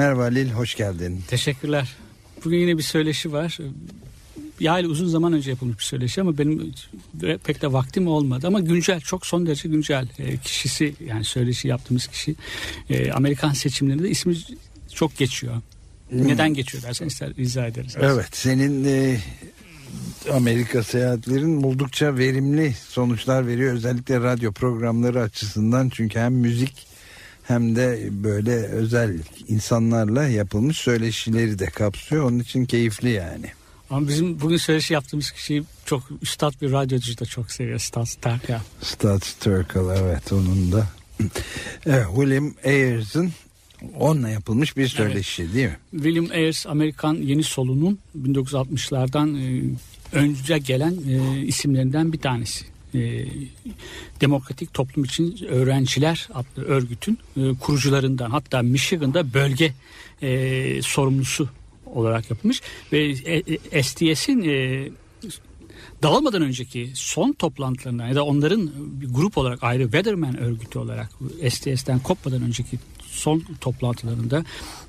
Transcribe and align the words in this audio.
Merhaba 0.00 0.24
Lil, 0.24 0.50
hoş 0.50 0.74
geldin. 0.74 1.22
Teşekkürler. 1.28 1.96
Bugün 2.44 2.58
yine 2.58 2.78
bir 2.78 2.82
söyleşi 2.82 3.32
var. 3.32 3.58
Yani 4.60 4.86
uzun 4.86 5.06
zaman 5.06 5.32
önce 5.32 5.50
yapılmış 5.50 5.78
bir 5.78 5.84
söyleşi 5.84 6.20
ama 6.20 6.38
benim 6.38 6.72
pek 7.44 7.62
de 7.62 7.72
vaktim 7.72 8.08
olmadı. 8.08 8.46
Ama 8.46 8.60
güncel, 8.60 9.00
çok 9.00 9.26
son 9.26 9.46
derece 9.46 9.68
güncel. 9.68 10.08
E, 10.18 10.36
kişisi 10.36 10.94
yani 11.06 11.24
söyleşi 11.24 11.68
yaptığımız 11.68 12.06
kişi 12.06 12.34
e, 12.90 13.12
Amerikan 13.12 13.52
seçimlerinde 13.52 14.10
ismi 14.10 14.36
çok 14.94 15.16
geçiyor. 15.16 15.54
Neden 16.12 16.54
geçiyor 16.54 16.82
dersen 16.82 17.06
ister 17.06 17.32
izah 17.36 17.66
ederiz. 17.66 17.96
Evet, 18.00 18.36
senin 18.36 18.84
e, 18.84 19.20
Amerika 20.32 20.82
seyahatlerin 20.82 21.62
oldukça 21.62 22.16
verimli 22.16 22.74
sonuçlar 22.88 23.46
veriyor. 23.46 23.74
Özellikle 23.74 24.20
radyo 24.20 24.52
programları 24.52 25.22
açısından. 25.22 25.88
Çünkü 25.88 26.18
hem 26.18 26.34
müzik 26.34 26.89
hem 27.42 27.76
de 27.76 28.08
böyle 28.10 28.52
özel 28.52 29.18
insanlarla 29.48 30.28
yapılmış 30.28 30.78
söyleşileri 30.78 31.58
de 31.58 31.66
kapsıyor. 31.66 32.24
Onun 32.24 32.38
için 32.38 32.64
keyifli 32.64 33.10
yani. 33.10 33.46
Ama 33.90 34.08
bizim 34.08 34.40
bugün 34.40 34.56
söyleşi 34.56 34.94
yaptığımız 34.94 35.30
kişi 35.30 35.62
çok 35.84 36.02
üstad 36.22 36.52
bir 36.62 36.72
radyocu 36.72 37.18
da 37.18 37.24
çok 37.24 37.50
seviyor. 37.50 37.78
Stas 37.78 38.14
Terka. 38.14 38.62
Stats 38.82 39.34
Turkle 39.34 39.80
evet 39.80 40.32
onun 40.32 40.72
da. 40.72 40.86
Evet, 41.86 42.06
William 42.14 42.54
Ayers'ın 42.64 43.32
onunla 43.98 44.28
yapılmış 44.28 44.76
bir 44.76 44.88
söyleşi 44.88 45.54
değil 45.54 45.68
mi? 45.68 45.76
William 45.90 46.30
Ayers 46.30 46.66
Amerikan 46.66 47.14
yeni 47.14 47.42
solunun 47.42 47.98
1960'lardan 48.22 49.38
e, 49.38 49.62
önce 50.12 50.58
gelen 50.58 50.94
e, 51.08 51.40
isimlerinden 51.40 52.12
bir 52.12 52.18
tanesi. 52.18 52.64
E, 52.94 53.26
Demokratik 54.20 54.74
Toplum 54.74 55.04
için 55.04 55.46
Öğrenciler 55.48 56.28
adlı 56.34 56.64
örgütün 56.64 57.18
e, 57.36 57.40
kurucularından 57.60 58.30
hatta 58.30 58.62
Michigan'da 58.62 59.34
bölge 59.34 59.72
e, 60.22 60.82
sorumlusu 60.82 61.48
olarak 61.86 62.30
yapılmış 62.30 62.62
ve 62.92 62.98
e, 62.98 63.58
e, 63.72 63.82
STS'in 63.82 64.42
dağılmadan 66.02 66.42
önceki 66.42 66.90
son 66.94 67.32
toplantılarından 67.32 68.08
ya 68.08 68.14
da 68.14 68.24
onların 68.24 68.70
bir 68.76 69.08
grup 69.08 69.38
olarak 69.38 69.64
ayrı 69.64 69.82
Weatherman 69.82 70.38
örgütü 70.38 70.78
olarak 70.78 71.10
STS'ten 71.50 71.98
kopmadan 71.98 72.42
önceki 72.42 72.78
son 73.10 73.44
toplantılarında 73.60 74.44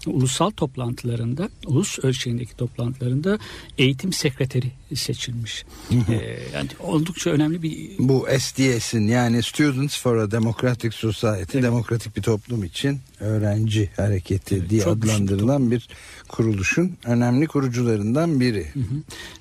ulusal 0.06 0.50
toplantılarında 0.50 1.50
ulus 1.66 2.00
ölçeğindeki 2.00 2.56
toplantılarında 2.56 3.40
eğitim 3.78 4.14
sekreteri 4.14 4.72
seçilmiş. 4.96 5.66
ee, 5.92 6.40
yani 6.54 6.70
oldukça 6.80 7.30
önemli 7.30 7.62
bir 7.62 7.92
Bu 8.00 8.28
SDS'in 8.40 9.08
yani 9.08 9.44
Students 9.44 10.02
for 10.02 10.18
a 10.18 10.32
Democratic 10.32 10.92
Society, 10.92 11.62
demokratik 11.62 12.18
bir 12.18 12.22
toplum 12.22 12.64
için 12.64 13.00
öğrenci 13.22 13.90
hareketi 13.98 14.70
diye 14.70 14.82
çok 14.82 15.02
güçlü 15.02 15.08
bir 15.08 15.14
adlandırılan 15.16 15.72
bir 15.72 15.88
kuruluşun 16.28 16.98
önemli 17.06 17.48
kurucularından 17.48 18.40
biri. 18.40 18.68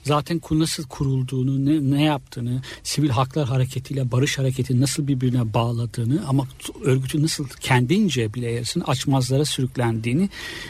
zaten 0.04 0.38
ku- 0.38 0.58
nasıl 0.58 0.84
kurulduğunu, 0.86 1.66
ne, 1.66 1.96
ne 1.96 2.04
yaptığını, 2.04 2.62
sivil 2.82 3.08
haklar 3.08 3.48
hareketiyle 3.48 4.10
barış 4.12 4.38
hareketi 4.38 4.80
nasıl 4.80 5.08
birbirine 5.08 5.54
bağladığını 5.54 6.22
ama 6.28 6.48
örgütü 6.84 7.22
nasıl 7.22 7.48
kendince 7.60 8.34
bile 8.34 8.50
yersin 8.50 8.80
açmazlara 8.80 9.44
sürüklendiğini 9.44 10.28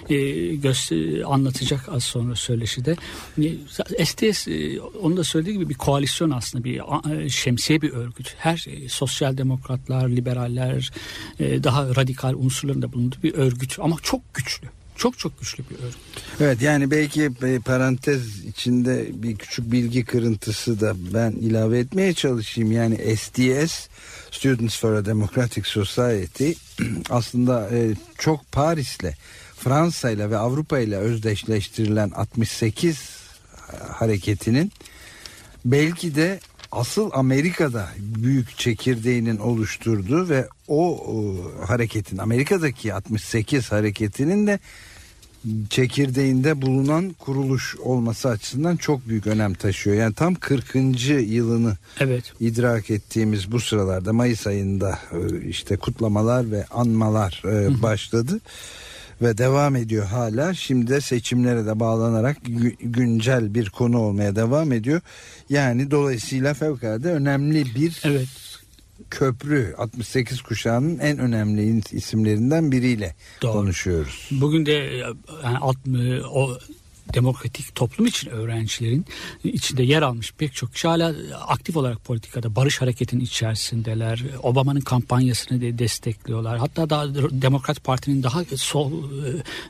e, 0.08 0.16
göster- 0.54 1.22
anlatacak 1.32 1.88
az 1.88 2.04
sonra 2.04 2.34
söyleşide. 2.36 2.96
E, 3.98 4.04
STS 4.04 4.48
e, 4.48 4.80
onu 4.80 5.16
da 5.16 5.24
söylediği 5.24 5.54
gibi 5.58 5.68
bir 5.68 5.74
koalisyon 5.74 6.30
aslında 6.30 6.64
bir 6.64 6.80
e, 7.12 7.28
şemsiye 7.28 7.82
bir 7.82 7.90
örgüt. 7.90 8.34
Her 8.38 8.64
e, 8.68 8.88
sosyal 8.88 9.36
demokratlar, 9.38 10.08
liberaller, 10.08 10.90
e, 11.40 11.64
daha 11.64 11.96
radikal 11.96 12.34
unsurların 12.34 12.82
da 12.82 12.92
bulunduğu 12.92 12.99
bir 13.22 13.34
örgüt 13.34 13.78
ama 13.78 13.96
çok 14.02 14.34
güçlü. 14.34 14.68
Çok 14.96 15.18
çok 15.18 15.40
güçlü 15.40 15.64
bir 15.70 15.74
örgüt. 15.74 15.98
Evet 16.40 16.62
yani 16.62 16.90
belki 16.90 17.30
e, 17.42 17.58
parantez 17.58 18.44
içinde 18.44 19.08
bir 19.12 19.36
küçük 19.36 19.72
bilgi 19.72 20.04
kırıntısı 20.04 20.80
da 20.80 20.94
ben 21.14 21.30
ilave 21.30 21.78
etmeye 21.78 22.14
çalışayım. 22.14 22.72
Yani 22.72 23.16
SDS 23.16 23.88
Students 24.30 24.80
for 24.80 24.92
a 24.92 25.04
Democratic 25.04 25.62
Society 25.64 26.52
aslında 27.10 27.68
e, 27.72 27.94
çok 28.18 28.52
Paris'le 28.52 29.14
Fransa 29.56 30.10
ile 30.10 30.30
ve 30.30 30.36
Avrupa 30.36 30.78
ile 30.78 30.96
özdeşleştirilen 30.96 32.10
68 32.10 33.20
hareketinin 33.88 34.72
belki 35.64 36.14
de 36.14 36.40
asıl 36.72 37.10
Amerika'da 37.12 37.88
büyük 37.98 38.58
çekirdeğinin 38.58 39.38
oluşturduğu 39.38 40.28
ve 40.28 40.48
o, 40.68 40.98
o 40.98 41.36
hareketin 41.66 42.18
Amerika'daki 42.18 42.94
68 42.94 43.72
hareketinin 43.72 44.46
de 44.46 44.58
çekirdeğinde 45.70 46.62
bulunan 46.62 47.14
kuruluş 47.18 47.76
olması 47.76 48.28
açısından 48.28 48.76
çok 48.76 49.08
büyük 49.08 49.26
önem 49.26 49.54
taşıyor. 49.54 49.96
Yani 49.96 50.14
tam 50.14 50.34
40. 50.34 50.74
yılını 51.08 51.76
Evet. 52.00 52.32
idrak 52.40 52.90
ettiğimiz 52.90 53.52
bu 53.52 53.60
sıralarda 53.60 54.12
Mayıs 54.12 54.46
ayında 54.46 54.98
e, 55.12 55.48
işte 55.48 55.76
kutlamalar 55.76 56.50
ve 56.50 56.64
anmalar 56.70 57.42
e, 57.46 57.82
başladı 57.82 58.40
ve 59.22 59.38
devam 59.38 59.76
ediyor 59.76 60.06
hala. 60.06 60.54
Şimdi 60.54 60.86
de 60.90 61.00
seçimlere 61.00 61.66
de 61.66 61.80
bağlanarak 61.80 62.36
gü- 62.48 62.76
güncel 62.80 63.54
bir 63.54 63.70
konu 63.70 63.98
olmaya 63.98 64.36
devam 64.36 64.72
ediyor. 64.72 65.00
Yani 65.50 65.90
dolayısıyla 65.90 66.54
fevkalade 66.54 67.12
önemli 67.12 67.74
bir 67.74 68.00
Evet. 68.04 68.28
köprü 69.10 69.74
68 69.78 70.40
kuşağının 70.42 70.98
en 70.98 71.18
önemli 71.18 71.64
in- 71.64 71.82
isimlerinden 71.92 72.72
biriyle 72.72 73.14
Doğru. 73.42 73.52
konuşuyoruz. 73.52 74.28
Bugün 74.32 74.66
de 74.66 74.72
e, 74.72 74.96
yani 75.44 75.58
e, 75.98 76.22
o 76.22 76.58
demokratik 77.14 77.74
toplum 77.74 78.06
için 78.06 78.30
öğrencilerin 78.30 79.06
içinde 79.44 79.82
yer 79.82 80.02
almış 80.02 80.32
pek 80.38 80.54
çok 80.54 80.74
kişi 80.74 80.88
hala 80.88 81.14
aktif 81.46 81.76
olarak 81.76 82.04
politikada 82.04 82.56
barış 82.56 82.80
hareketinin 82.80 83.24
içerisindeler. 83.24 84.24
Obama'nın 84.42 84.80
kampanyasını 84.80 85.60
de 85.60 85.78
destekliyorlar. 85.78 86.58
Hatta 86.58 86.90
daha 86.90 87.14
Demokrat 87.30 87.84
Parti'nin 87.84 88.22
daha 88.22 88.44
sol 88.56 88.92
e, 88.92 88.96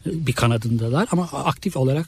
bir 0.06 0.32
kanadındalar 0.32 1.08
ama 1.12 1.28
aktif 1.32 1.76
olarak 1.76 2.06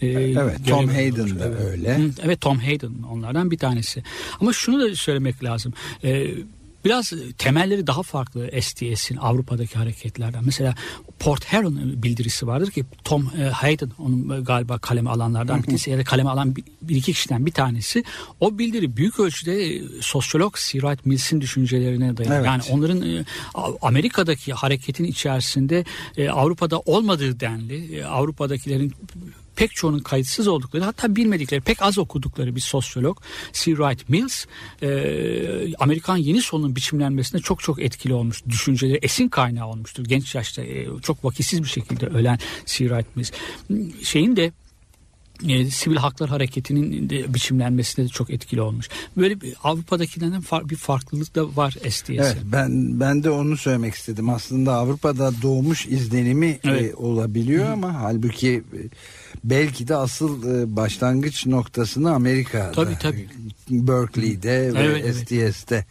e, 0.00 0.06
Evet, 0.06 0.58
Tom 0.68 0.88
Hayden 0.88 1.28
de 1.28 1.44
Evet. 1.44 1.60
öyle. 1.60 2.00
Evet 2.22 2.40
Tom 2.40 2.58
Hayden 2.58 2.92
onlardan 3.10 3.50
bir 3.50 3.58
tanesi. 3.58 4.02
Ama 4.40 4.52
şunu 4.52 4.80
da 4.80 4.94
söylemek 4.96 5.44
lazım. 5.44 5.72
Ee, 6.04 6.26
biraz 6.84 7.12
temelleri 7.38 7.86
daha 7.86 8.02
farklı 8.02 8.50
STS'in 8.62 9.16
Avrupa'daki 9.16 9.78
hareketlerden. 9.78 10.44
Mesela 10.44 10.74
Port 11.18 11.52
Huron 11.52 12.02
bildirisi 12.02 12.46
vardır 12.46 12.70
ki 12.70 12.84
Tom 13.04 13.30
e, 13.38 13.42
Hayden 13.42 13.90
onun 13.98 14.44
galiba 14.44 14.78
kaleme 14.78 15.10
alanlardan 15.10 15.58
bir 15.62 15.66
tanesi 15.66 15.90
ya 15.90 15.98
da 15.98 16.04
kaleme 16.04 16.30
alan 16.30 16.56
bir, 16.56 16.96
iki 16.96 17.12
kişiden 17.12 17.46
bir 17.46 17.52
tanesi. 17.52 18.04
O 18.40 18.58
bildiri 18.58 18.96
büyük 18.96 19.20
ölçüde 19.20 19.64
e, 19.64 19.82
sosyolog 20.00 20.54
C. 20.54 20.60
Wright 20.78 21.06
Mills'in 21.06 21.40
düşüncelerine 21.40 22.16
dayanıyor. 22.16 22.38
Evet. 22.38 22.46
Yani 22.46 22.62
onların 22.70 23.02
e, 23.02 23.24
Amerika'daki 23.82 24.52
hareketin 24.52 25.04
içerisinde 25.04 25.84
e, 26.16 26.28
Avrupa'da 26.28 26.80
olmadığı 26.80 27.40
denli 27.40 27.96
e, 27.96 28.04
Avrupa'dakilerin 28.04 28.92
pek 29.56 29.74
çoğunun 29.74 29.98
kayıtsız 29.98 30.48
oldukları 30.48 30.84
hatta 30.84 31.16
bilmedikleri 31.16 31.60
pek 31.60 31.82
az 31.82 31.98
okudukları 31.98 32.56
bir 32.56 32.60
sosyolog 32.60 33.18
C. 33.52 33.62
Wright 33.64 34.08
Mills 34.08 34.44
e, 34.82 35.74
Amerikan 35.78 36.16
yeni 36.16 36.42
solunun 36.42 36.76
biçimlenmesinde 36.76 37.42
çok 37.42 37.60
çok 37.62 37.82
etkili 37.82 38.14
olmuş. 38.14 38.44
Düşünceleri 38.48 38.98
esin 39.02 39.28
kaynağı 39.28 39.66
olmuştur. 39.66 40.04
Genç 40.04 40.34
yaşta 40.34 40.62
e, 40.62 40.86
çok 41.02 41.24
vakitsiz 41.24 41.62
bir 41.62 41.68
şekilde 41.68 42.06
ölen 42.06 42.38
C. 42.66 42.88
Wright 42.88 43.16
Mills. 43.16 43.30
Şeyin 44.02 44.36
de 44.36 44.52
e, 45.48 45.70
sivil 45.70 45.96
haklar 45.96 46.30
hareketinin 46.30 47.10
de 47.10 47.34
biçimlenmesinde 47.34 48.06
de 48.06 48.08
çok 48.08 48.30
etkili 48.30 48.60
olmuş. 48.60 48.88
Böyle 49.16 49.40
bir 49.40 49.54
Avrupa'dakilerden 49.62 50.40
far- 50.40 50.70
bir 50.70 50.76
farklılık 50.76 51.34
da 51.34 51.56
var 51.56 51.76
STS'in. 51.90 52.14
Evet 52.14 52.36
ben 52.44 53.00
ben 53.00 53.24
de 53.24 53.30
onu 53.30 53.56
söylemek 53.56 53.94
istedim. 53.94 54.28
Aslında 54.28 54.74
Avrupa'da 54.74 55.32
doğmuş 55.42 55.86
izlenimi 55.86 56.58
Evet. 56.64 56.92
e, 56.92 56.94
olabiliyor 56.94 57.72
ama 57.72 58.00
halbuki 58.00 58.50
e, 58.72 58.80
belki 59.44 59.88
de 59.88 59.96
asıl 59.96 60.60
e, 60.60 60.76
başlangıç 60.76 61.46
noktasını 61.46 62.14
Amerika'da. 62.14 62.72
Tabii, 62.72 62.98
tabii. 63.00 63.28
Berkeley'de 63.70 64.74
ve 64.74 64.78
Evet, 64.78 65.04
evet. 65.04 65.52
STS'te 65.54 65.84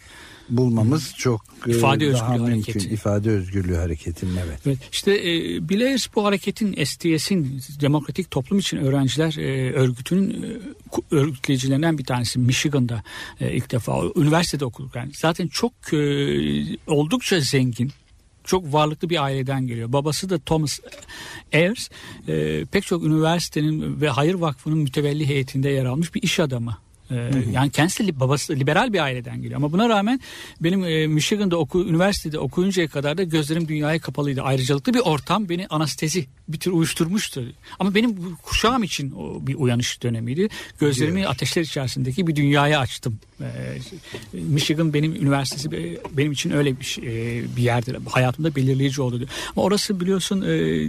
bulmamız 0.49 1.13
çok 1.17 1.41
e, 1.67 1.71
İfade 1.71 2.13
daha 2.13 2.33
özgürlüğü 2.33 2.51
mümkün. 2.51 2.71
hareketi. 2.73 2.93
İfade 2.93 3.29
özgürlüğü 3.29 3.75
hareketinin 3.75 4.35
evet. 4.35 4.59
Evet, 4.65 4.77
işte 4.91 5.11
e, 5.11 5.83
Ayers 5.93 6.07
bu 6.15 6.25
hareketin 6.25 6.85
STS'in 6.85 7.61
Demokratik 7.81 8.31
Toplum 8.31 8.59
için 8.59 8.77
Öğrenciler 8.77 9.37
e, 9.37 9.73
örgütünün 9.73 10.43
e, 10.43 11.15
örgütleyicilerinden 11.15 11.97
bir 11.97 12.05
tanesi 12.05 12.39
Michigan'da 12.39 13.03
e, 13.39 13.53
ilk 13.53 13.71
defa 13.71 14.01
üniversitede 14.15 14.65
okurken 14.65 15.11
zaten 15.15 15.47
çok 15.47 15.73
e, 15.93 15.97
oldukça 16.87 17.39
zengin 17.39 17.91
çok 18.43 18.73
varlıklı 18.73 19.09
bir 19.09 19.23
aileden 19.23 19.67
geliyor. 19.67 19.93
Babası 19.93 20.29
da 20.29 20.39
Thomas 20.39 20.79
Ayers 21.53 21.89
e, 22.27 22.65
pek 22.65 22.83
çok 22.83 23.03
üniversitenin 23.03 24.01
ve 24.01 24.09
hayır 24.09 24.33
vakfının 24.33 24.77
mütevelli 24.77 25.27
heyetinde 25.27 25.69
yer 25.69 25.85
almış 25.85 26.15
bir 26.15 26.21
iş 26.21 26.39
adamı. 26.39 26.77
E, 27.11 27.15
yani 27.53 27.71
kendisi 27.71 28.07
li- 28.07 28.19
babası 28.19 28.55
liberal 28.55 28.93
bir 28.93 28.99
aileden 28.99 29.41
geliyor 29.41 29.57
ama 29.57 29.71
buna 29.71 29.89
rağmen 29.89 30.19
benim 30.61 30.83
e, 30.85 31.07
Michigan'da 31.07 31.57
oku 31.57 31.83
üniversitede 31.83 32.39
okuyuncaya 32.39 32.87
kadar 32.87 33.17
da 33.17 33.23
gözlerim 33.23 33.67
dünyaya 33.67 33.99
kapalıydı. 33.99 34.41
Ayrıcalıklı 34.41 34.93
bir 34.93 34.99
ortam 34.99 35.49
beni 35.49 35.67
anestezi 35.67 36.25
bir 36.47 36.59
tür 36.59 36.71
uyuşturmuştu. 36.71 37.43
Ama 37.79 37.95
benim 37.95 38.35
kuşağım 38.35 38.83
için 38.83 39.11
o 39.11 39.47
bir 39.47 39.55
uyanış 39.55 40.03
dönemiydi. 40.03 40.49
Gözlerimi 40.79 41.27
ateşler 41.27 41.61
içerisindeki 41.61 42.27
bir 42.27 42.35
dünyaya 42.35 42.79
açtım. 42.79 43.19
E, 43.41 43.47
Michigan 44.33 44.93
benim 44.93 45.15
üniversitesi 45.15 45.71
benim 46.11 46.31
için 46.31 46.51
öyle 46.51 46.79
bir, 46.79 46.85
şey, 46.85 47.03
e, 47.37 47.43
bir 47.57 47.61
yerdir. 47.63 47.97
Hayatımda 48.09 48.55
belirleyici 48.55 49.01
oldu. 49.01 49.17
diyor. 49.19 49.29
Ama 49.55 49.65
orası 49.65 49.99
biliyorsun 49.99 50.41
e, 50.41 50.47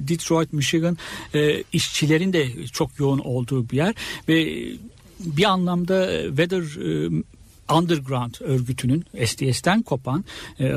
Detroit, 0.09 0.53
Michigan 0.53 0.99
e, 1.35 1.63
işçilerin 1.73 2.33
de 2.33 2.67
çok 2.73 2.99
yoğun 2.99 3.19
olduğu 3.19 3.71
bir 3.71 3.77
yer 3.77 3.95
ve 4.29 4.65
bir 5.25 5.45
anlamda 5.45 6.13
e, 6.13 6.27
Weather 6.29 6.63
e, 6.63 7.25
Underground 7.75 8.35
örgütünün 8.41 9.05
SDS'ten 9.27 9.83
kopan 9.83 10.25
e, 10.61 10.73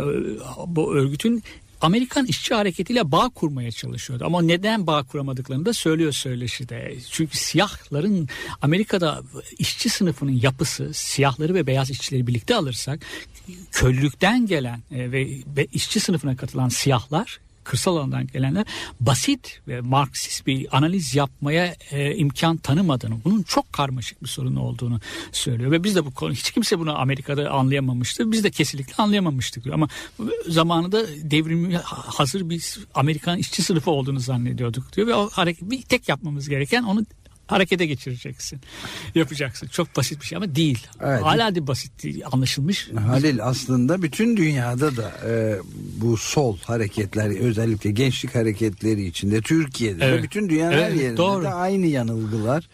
bu 0.67 0.95
örgütün 0.95 1.43
Amerikan 1.81 2.25
işçi 2.25 2.53
hareketiyle 2.53 3.11
bağ 3.11 3.29
kurmaya 3.29 3.71
çalışıyordu. 3.71 4.25
Ama 4.25 4.41
neden 4.41 4.87
bağ 4.87 5.03
kuramadıklarını 5.03 5.65
da 5.65 5.73
söylüyor 5.73 6.11
söyleşide. 6.11 6.95
Çünkü 7.11 7.37
siyahların 7.37 8.27
Amerika'da 8.61 9.21
işçi 9.59 9.89
sınıfının 9.89 10.31
yapısı, 10.31 10.93
siyahları 10.93 11.53
ve 11.53 11.67
beyaz 11.67 11.89
işçileri 11.89 12.27
birlikte 12.27 12.55
alırsak 12.55 12.99
köylülükten 13.71 14.45
gelen 14.45 14.81
ve 14.91 15.65
işçi 15.65 15.99
sınıfına 15.99 16.35
katılan 16.35 16.69
siyahlar 16.69 17.39
kırsal 17.67 17.97
alandan 17.97 18.27
gelenler 18.27 18.65
basit 18.99 19.61
ve 19.67 19.81
Marksist 19.81 20.47
bir 20.47 20.77
analiz 20.77 21.15
yapmaya 21.15 21.75
e, 21.91 22.15
imkan 22.15 22.57
tanımadığını, 22.57 23.15
bunun 23.25 23.43
çok 23.43 23.73
karmaşık 23.73 24.23
bir 24.23 24.27
sorun 24.27 24.55
olduğunu 24.55 24.99
söylüyor. 25.31 25.71
Ve 25.71 25.83
biz 25.83 25.95
de 25.95 26.05
bu 26.05 26.13
konu 26.13 26.33
hiç 26.33 26.51
kimse 26.51 26.79
bunu 26.79 26.99
Amerika'da 26.99 27.51
anlayamamıştı. 27.51 28.31
Biz 28.31 28.43
de 28.43 28.51
kesinlikle 28.51 28.93
anlayamamıştık. 29.03 29.67
Ama 29.67 29.87
zamanında 30.47 31.07
devrimi 31.07 31.77
hazır 31.87 32.49
bir 32.49 32.79
Amerikan 32.95 33.37
işçi 33.37 33.63
sınıfı 33.63 33.91
olduğunu 33.91 34.19
zannediyorduk 34.19 34.93
diyor. 34.93 35.07
Ve 35.07 35.15
o 35.15 35.29
hareket, 35.29 35.71
bir 35.71 35.81
tek 35.81 36.09
yapmamız 36.09 36.49
gereken 36.49 36.83
onu 36.83 37.05
harekete 37.47 37.85
geçireceksin. 37.85 38.59
Yapacaksın. 39.15 39.67
Çok 39.67 39.95
basit 39.95 40.21
bir 40.21 40.25
şey 40.25 40.35
ama 40.35 40.55
değil. 40.55 40.87
Evet. 41.01 41.21
Hala 41.23 41.55
da 41.55 41.67
basit 41.67 42.03
değil. 42.03 42.21
Anlaşılmış. 42.31 42.89
Halil 43.07 43.43
aslında 43.43 44.01
bütün 44.01 44.37
dünyada 44.37 44.97
da 44.97 45.11
e, 45.29 45.59
bu 45.97 46.17
sol 46.17 46.57
hareketler 46.57 47.39
özellikle 47.39 47.91
gençlik 47.91 48.35
hareketleri 48.35 49.05
içinde 49.05 49.41
Türkiye'de 49.41 50.05
Evet. 50.05 50.19
ve 50.19 50.23
bütün 50.23 50.49
dünyanın 50.49 50.71
her 50.73 50.89
Evet, 50.89 51.01
yerinde 51.01 51.17
doğru. 51.17 51.43
de 51.43 51.49
aynı 51.49 51.85
yanılgılar 51.85 52.69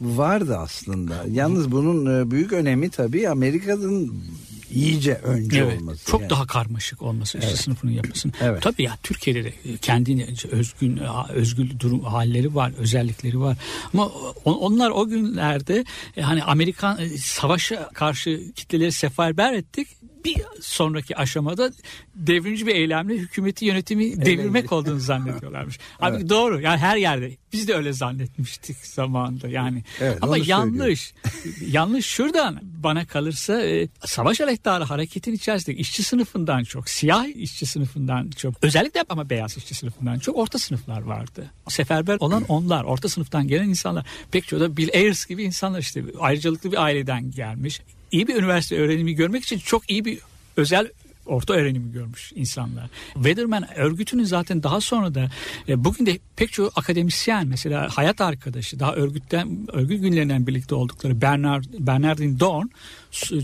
vardı 0.00 0.56
aslında. 0.58 1.24
Yalnız 1.30 1.72
bunun 1.72 2.20
e, 2.20 2.30
büyük 2.30 2.52
önemi 2.52 2.90
tabii 2.90 3.28
Amerika'nın 3.28 4.24
iyice 4.70 5.14
önce 5.14 5.58
Evet, 5.60 5.80
olması. 5.80 6.06
çok 6.10 6.20
yani. 6.20 6.30
daha 6.30 6.46
karmaşık 6.46 7.02
olması 7.02 7.38
işçi 7.38 7.56
sınıfının 7.56 7.92
yapısının. 7.92 8.34
Evet. 8.40 8.62
Tabii 8.62 8.82
ya 8.82 8.98
Türkiye'de 9.02 9.44
de 9.44 9.52
kendine 9.82 10.26
özgün 10.50 11.00
özgül 11.28 11.78
durum 11.78 12.00
halleri 12.00 12.54
var, 12.54 12.72
özellikleri 12.78 13.40
var. 13.40 13.56
Ama 13.94 14.06
on- 14.44 14.54
onlar 14.58 14.90
o 14.90 15.08
günlerde 15.08 15.84
e, 16.16 16.22
hani 16.22 16.42
Amerikan 16.44 16.98
e, 17.00 17.08
savaşa 17.18 17.88
karşı 17.94 18.52
kitleleri 18.54 18.92
seferber 18.92 19.52
ettik. 19.52 19.88
Bir 20.24 20.36
sonraki 20.60 21.16
aşamada 21.16 21.72
devrimci 22.14 22.66
bir 22.66 22.74
eylemle 22.74 23.14
hükümeti 23.14 23.64
yönetimi 23.64 24.24
devirmek 24.24 24.72
olduğunu 24.72 25.00
zannediyorlarmış. 25.00 25.78
Abi 26.00 26.28
doğru 26.28 26.60
yani 26.60 26.78
her 26.78 26.96
yerde 26.96 27.36
biz 27.52 27.68
de 27.68 27.74
öyle 27.74 27.92
zannetmiştik 27.92 28.76
zamanında 28.76 29.48
yani. 29.48 29.82
Evet, 30.00 30.18
Ama 30.20 30.38
yanlış. 30.38 31.14
yanlış 31.66 32.06
şuradan 32.06 32.60
bana 32.62 33.06
kalırsa 33.06 33.62
e, 33.62 33.88
savaş 34.04 34.40
aleyhtarı 34.40 34.84
hareketin 34.84 35.32
içerisinde 35.32 35.76
işçi 35.76 36.02
sınıfından 36.02 36.64
çok, 36.64 36.88
siyah 36.88 37.26
işçi 37.36 37.66
sınıfından 37.66 38.30
çok, 38.30 38.54
özellikle 38.62 39.04
ama 39.08 39.30
beyaz 39.30 39.56
işçi 39.56 39.74
sınıfından 39.74 40.18
çok 40.18 40.36
orta 40.36 40.58
sınıflar 40.58 41.02
vardı. 41.02 41.50
Seferber 41.68 42.16
olan 42.20 42.44
onlar, 42.48 42.84
orta 42.84 43.08
sınıftan 43.08 43.48
gelen 43.48 43.68
insanlar. 43.68 44.06
Pek 44.30 44.46
çoğu 44.46 44.60
da 44.60 44.76
Bill 44.76 44.88
Ayers 44.94 45.26
gibi 45.26 45.42
insanlar 45.42 45.78
işte 45.78 46.04
ayrıcalıklı 46.20 46.72
bir 46.72 46.82
aileden 46.82 47.30
gelmiş. 47.30 47.80
İyi 48.12 48.28
bir 48.28 48.36
üniversite 48.36 48.76
öğrenimi 48.76 49.14
görmek 49.14 49.44
için 49.44 49.58
çok 49.58 49.90
iyi 49.90 50.04
bir 50.04 50.18
özel 50.56 50.88
orta 51.28 51.54
öğrenimi 51.54 51.92
görmüş 51.92 52.32
insanlar. 52.34 52.90
Weatherman 53.14 53.78
örgütünün 53.78 54.24
zaten 54.24 54.62
daha 54.62 54.80
sonra 54.80 55.14
da 55.14 55.30
e, 55.68 55.84
bugün 55.84 56.06
de 56.06 56.18
pek 56.36 56.52
çoğu 56.52 56.70
akademisyen 56.76 57.46
mesela 57.46 57.88
hayat 57.90 58.20
arkadaşı 58.20 58.80
daha 58.80 58.94
örgütten 58.94 59.58
örgüt 59.72 60.00
günlerinden 60.02 60.46
birlikte 60.46 60.74
oldukları 60.74 61.20
Bernard 61.20 61.64
Bernardine 61.78 62.40
Dorn 62.40 62.66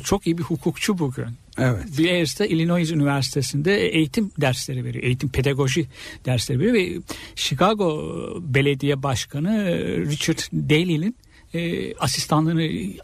çok 0.04 0.26
iyi 0.26 0.38
bir 0.38 0.42
hukukçu 0.42 0.98
bugün. 0.98 1.26
Evet. 1.58 1.98
De 2.38 2.48
Illinois 2.48 2.90
Üniversitesi'nde 2.90 3.88
eğitim 3.88 4.30
dersleri 4.40 4.84
veriyor. 4.84 5.04
Eğitim 5.04 5.28
pedagoji 5.28 5.86
dersleri 6.24 6.58
veriyor 6.58 6.74
ve 6.74 7.02
Chicago 7.34 8.16
Belediye 8.40 9.02
Başkanı 9.02 9.56
e, 9.56 9.98
Richard 9.98 10.38
Daley'nin 10.52 11.16
e, 11.54 11.94
asistanlığını 11.96 12.62
e, 12.62 12.94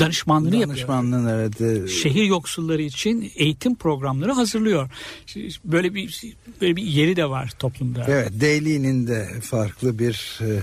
danışmanlığını 0.00 0.56
yapıyor 0.56 1.28
evet. 1.28 1.60
e, 1.60 1.88
şehir 1.88 2.24
yoksulları 2.24 2.82
için 2.82 3.32
eğitim 3.36 3.74
programları 3.74 4.32
hazırlıyor. 4.32 4.90
Böyle 5.64 5.94
bir 5.94 6.34
böyle 6.60 6.76
bir 6.76 6.82
yeri 6.82 7.16
de 7.16 7.30
var 7.30 7.52
toplumda. 7.58 8.04
Evet, 8.08 8.32
Daly'nin 8.40 9.06
de 9.06 9.28
farklı 9.42 9.98
bir 9.98 10.40
e, 10.42 10.60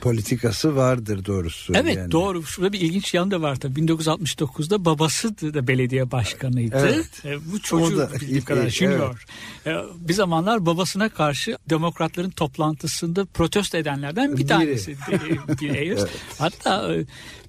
politikası 0.00 0.76
vardır 0.76 1.24
doğrusu. 1.24 1.72
Evet 1.76 1.96
yani. 1.96 2.10
doğru. 2.10 2.42
Şurada 2.42 2.72
bir 2.72 2.80
ilginç 2.80 3.14
yanı 3.14 3.30
da 3.30 3.42
var 3.42 3.56
tabii. 3.56 3.80
1969'da 3.80 4.84
babası 4.84 5.38
da 5.38 5.66
belediye 5.68 6.10
başkanıydı. 6.10 6.76
Evet. 6.80 7.24
E, 7.24 7.52
bu 7.52 7.60
çocuğu 7.60 7.98
da- 7.98 8.12
bildiğim 8.12 8.44
kadar 8.44 8.62
evet. 8.62 8.72
junior. 8.72 9.24
E, 9.66 9.72
bir 9.96 10.14
zamanlar 10.14 10.66
babasına 10.66 11.08
karşı 11.08 11.58
demokratların 11.70 12.30
toplantısında 12.30 13.24
protesto 13.24 13.78
edenlerden 13.78 14.32
bir 14.32 14.36
Biri. 14.36 14.46
tanesi. 14.46 14.92
e, 14.92 15.58
Bill 15.60 15.70
Ayers. 15.70 16.04
Hatta 16.38 16.94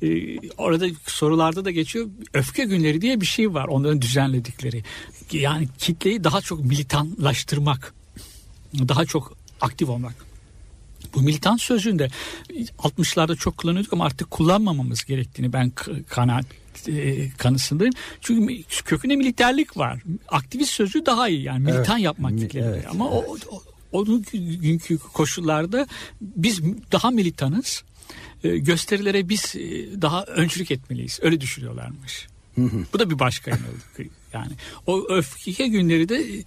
e, 0.01 0.07
e, 0.07 0.39
orada 0.57 0.87
sorularda 1.05 1.65
da 1.65 1.71
geçiyor. 1.71 2.07
Öfke 2.33 2.63
günleri 2.63 3.01
diye 3.01 3.21
bir 3.21 3.25
şey 3.25 3.53
var. 3.53 3.67
Onların 3.67 4.01
düzenledikleri. 4.01 4.83
Yani 5.31 5.67
kitleyi 5.77 6.23
daha 6.23 6.41
çok 6.41 6.65
militanlaştırmak. 6.65 7.93
Daha 8.73 9.05
çok 9.05 9.33
aktif 9.61 9.89
olmak. 9.89 10.26
Bu 11.17 11.21
militan 11.21 11.57
sözünde 11.57 12.09
60'larda 12.79 13.35
çok 13.35 13.57
kullanıyorduk 13.57 13.93
ama 13.93 14.05
artık 14.05 14.31
kullanmamamız 14.31 15.05
gerektiğini 15.05 15.53
ben 15.53 15.71
kanaat 16.09 16.45
e, 16.87 17.29
kanısındayım. 17.29 17.93
Çünkü 18.21 18.63
kökünde 18.85 19.15
militerlik 19.15 19.77
var. 19.77 19.99
Aktivist 20.27 20.71
sözü 20.71 21.05
daha 21.05 21.29
iyi 21.29 21.41
yani 21.41 21.59
militan 21.59 21.95
Evet. 21.95 22.05
yapmak 22.05 22.31
Mi- 22.31 22.49
evet, 22.53 22.85
ama 22.89 23.09
o, 23.09 23.37
o 23.51 23.63
onun 23.91 24.25
günkü 24.61 24.97
koşullarda 24.97 25.87
biz 26.21 26.61
daha 26.91 27.11
militanız. 27.11 27.83
E, 28.43 28.57
gösterilere 28.57 29.29
biz 29.29 29.55
e, 29.55 30.01
daha 30.01 30.23
öncülük 30.23 30.71
etmeliyiz. 30.71 31.19
Öyle 31.21 31.41
düşünüyorlarmış. 31.41 32.27
Bu 32.93 32.99
da 32.99 33.09
bir 33.09 33.19
başka 33.19 33.51
yanılgı. 33.51 34.13
Yani 34.33 34.51
o 34.87 35.05
öfke 35.09 35.67
günleri 35.67 36.09
de 36.09 36.43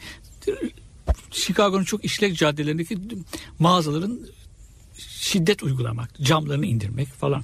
Chicago'nun 1.31 1.85
çok 1.85 2.05
işlek 2.05 2.37
caddelerindeki 2.37 2.99
mağazaların 3.59 4.21
şiddet 5.09 5.62
uygulamak, 5.62 6.11
camlarını 6.23 6.66
indirmek 6.66 7.09
falan. 7.09 7.42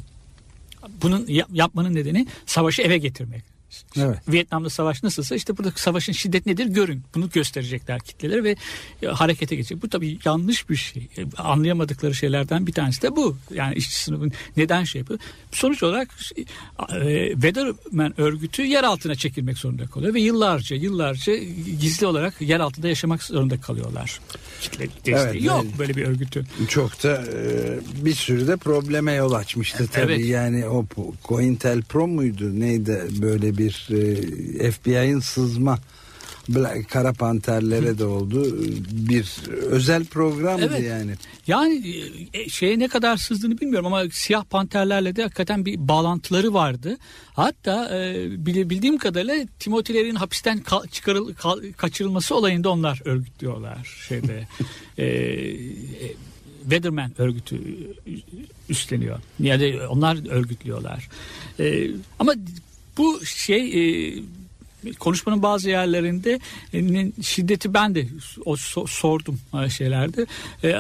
Bunun 1.03 1.27
yap- 1.27 1.51
yapmanın 1.53 1.95
nedeni 1.95 2.27
savaşı 2.47 2.83
eve 2.83 2.99
getirmek. 2.99 3.56
Evet. 3.97 4.19
Vietnam'da 4.29 4.71
savaş 4.71 5.03
nasılsa 5.03 5.35
işte 5.35 5.57
burada 5.57 5.73
savaşın 5.77 6.13
şiddet 6.13 6.47
nedir 6.47 6.67
görün. 6.67 7.03
Bunu 7.15 7.31
gösterecekler 7.31 8.01
kitleleri 8.01 8.45
ve 8.45 8.57
e, 9.03 9.07
harekete 9.07 9.57
geçecek. 9.57 9.83
Bu 9.83 9.89
tabii 9.89 10.19
yanlış 10.25 10.71
bir 10.71 10.77
şey. 10.77 11.09
E, 11.19 11.25
Anlayamadıkları 11.37 12.15
şeylerden 12.15 12.67
bir 12.67 12.73
tanesi 12.73 13.03
de 13.03 13.17
bu. 13.17 13.37
Yani 13.55 13.75
işçi 13.75 14.03
sınıfın 14.03 14.33
neden 14.57 14.85
şey 14.85 14.99
yapıyor. 14.99 15.21
Sonuç 15.53 15.83
olarak 15.83 16.09
e, 17.03 17.33
Weatherman 17.33 18.21
örgütü 18.21 18.63
yer 18.63 18.85
altına 18.85 19.15
çekilmek 19.15 19.59
zorunda 19.59 19.87
kalıyor 19.87 20.15
ve 20.15 20.21
yıllarca 20.21 20.77
yıllarca 20.77 21.37
gizli 21.81 22.07
olarak 22.07 22.41
yer 22.41 22.61
altında 22.61 22.89
yaşamak 22.89 23.23
zorunda 23.23 23.61
kalıyorlar. 23.61 24.21
Kitle 24.61 24.89
desteği 24.89 25.15
Evet, 25.15 25.43
yok 25.43 25.65
böyle 25.79 25.97
bir 25.97 26.05
örgütün. 26.05 26.47
Çok 26.69 27.03
da 27.03 27.25
bir 28.05 28.15
sürü 28.15 28.49
de 28.49 28.57
probleme 28.57 29.13
yol 29.13 29.33
açmıştı 29.33 29.89
tabii. 29.93 30.13
Evet. 30.13 30.27
Yani 30.27 30.67
o 30.67 30.87
Cointelpro 31.25 32.07
muydu 32.07 32.61
neydi 32.61 33.03
böyle 33.23 33.59
bir 33.59 33.66
bir 33.67 33.89
e, 34.61 34.71
FBI'ın 34.71 35.21
sızma 35.21 35.79
Black, 36.49 36.91
kara 36.91 37.13
panterlere 37.13 37.99
de 37.99 38.05
oldu. 38.05 38.59
Bir 38.91 39.33
özel 39.51 40.05
programdı 40.05 40.69
Evet. 40.71 40.89
yani. 40.89 41.13
Yani 41.47 42.03
e, 42.35 42.49
şeye 42.49 42.79
ne 42.79 42.89
kadar 42.89 43.17
sızdığını 43.17 43.61
bilmiyorum 43.61 43.87
ama 43.87 44.03
siyah 44.13 44.45
panterlerle 44.45 45.17
de 45.17 45.23
hakikaten 45.23 45.65
bir 45.65 45.89
bağlantıları 45.89 46.55
vardı. 46.55 46.97
Hatta 47.35 47.99
e, 47.99 48.27
bildiğim 48.47 48.99
kadarıyla 48.99 49.35
Timothy'lerin 49.59 50.15
hapisten 50.15 50.59
ka- 50.59 50.89
çıkarıl 50.89 51.35
ka- 51.35 51.73
kaçırılması 51.73 52.35
olayında 52.35 52.71
onlar 52.71 53.03
örgütlüyorlar 53.05 53.97
şeyde. 54.09 54.49
e, 54.99 55.05
e, 55.07 55.57
Weatherman 56.63 57.13
örgütü 57.19 57.61
üstleniyor. 58.69 59.21
Yani 59.41 59.79
onlar 59.89 60.31
örgütlüyorlar. 60.31 61.09
E, 61.61 61.91
ama 62.19 62.35
bu 62.97 63.25
şey 63.25 63.63
e, 63.67 64.15
konuşmanın 64.99 65.43
bazı 65.43 65.71
yerlerinde 65.71 66.41
e, 66.75 67.13
şiddeti 67.23 67.75
ben 67.75 67.95
de 67.95 68.07
o 68.45 68.55
so- 68.55 68.89
sordum 68.89 69.41
e, 69.65 69.71
şeylerde. 69.71 70.27
E, 70.65 70.75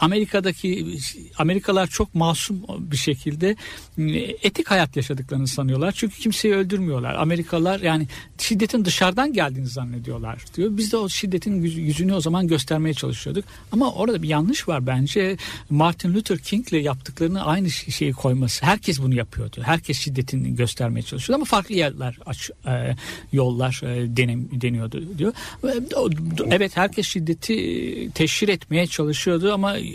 Amerika'daki 0.00 0.98
Amerikalılar 1.38 1.86
çok 1.86 2.14
masum 2.14 2.62
bir 2.78 2.96
şekilde 2.96 3.56
e, 3.98 4.02
etik 4.42 4.70
hayat 4.70 4.96
yaşadıklarını 4.96 5.46
sanıyorlar. 5.46 5.92
Çünkü 5.92 6.18
kimseyi 6.18 6.54
öldürmüyorlar. 6.54 7.14
Amerikalılar 7.14 7.80
yani 7.80 8.06
şiddetin 8.38 8.84
dışarıdan 8.84 9.32
geldiğini 9.32 9.66
zannediyorlar 9.66 10.44
diyor. 10.56 10.70
Biz 10.76 10.92
de 10.92 10.96
o 10.96 11.08
şiddetin 11.08 11.62
yüz- 11.62 11.76
yüzünü 11.78 12.12
o 12.14 12.20
zaman 12.20 12.48
göstermeye 12.48 12.94
çalışıyorduk. 12.94 13.44
Ama 13.72 13.92
orada 13.92 14.22
bir 14.22 14.28
yanlış 14.28 14.68
var 14.68 14.86
bence. 14.86 15.36
Martin 15.70 16.14
Luther 16.14 16.38
King'le 16.38 16.72
yaptıklarını 16.82 17.44
aynı 17.44 17.70
şeyi 17.70 18.12
koyması. 18.12 18.66
Herkes 18.66 19.02
bunu 19.02 19.14
yapıyordu. 19.14 19.60
Herkes 19.64 19.98
şiddetini 19.98 20.54
göstermeye 20.56 21.02
çalışıyordu 21.02 21.36
ama 21.36 21.44
farklı 21.44 21.74
yerler 21.74 22.18
aç, 22.26 22.50
e, 22.66 22.96
yollar 23.32 23.80
e, 23.84 24.16
denem, 24.16 24.60
deniyordu 24.60 25.18
diyor. 25.18 25.32
Do- 25.62 26.48
Evet 26.50 26.76
herkes 26.76 27.06
şiddeti 27.06 27.54
e, 27.54 28.10
teşhir 28.10 28.48
etmeye 28.48 28.86
çalışıyordu 28.86 29.52
ama 29.52 29.78
e, 29.78 29.89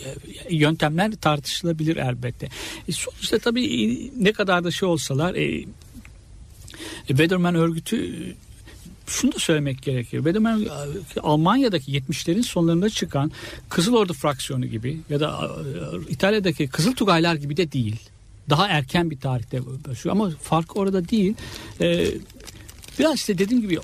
yöntemler 0.49 1.11
tartışılabilir 1.11 1.97
elbette. 1.97 2.49
E, 2.87 2.91
sonuçta 2.91 3.39
tabii 3.39 3.83
e, 3.83 4.11
ne 4.17 4.31
kadar 4.31 4.63
da 4.63 4.71
şey 4.71 4.89
olsalar 4.89 5.35
e, 5.35 5.65
Weatherman 7.07 7.55
örgütü 7.55 8.05
e, 8.05 8.35
şunu 9.07 9.31
da 9.33 9.39
söylemek 9.39 9.81
gerekir. 9.81 10.17
Weatherman 10.17 10.63
e, 10.63 11.19
Almanya'daki 11.19 11.91
70'lerin 11.91 12.43
sonlarında 12.43 12.89
çıkan 12.89 13.31
Kızıl 13.69 13.93
Ordu 13.93 14.13
fraksiyonu 14.13 14.65
gibi 14.65 14.99
ya 15.09 15.19
da 15.19 15.51
e, 16.09 16.11
İtalya'daki 16.11 16.67
Kızıl 16.67 16.93
Tugaylar 16.93 17.35
gibi 17.35 17.57
de 17.57 17.71
değil. 17.71 17.95
Daha 18.49 18.67
erken 18.67 19.11
bir 19.11 19.19
tarihte 19.19 19.65
başlıyor 19.65 20.15
ama 20.15 20.29
fark 20.29 20.77
orada 20.77 21.09
değil. 21.09 21.33
E, 21.81 22.07
biraz 22.99 23.15
işte 23.15 23.37
dediğim 23.37 23.61
gibi 23.61 23.79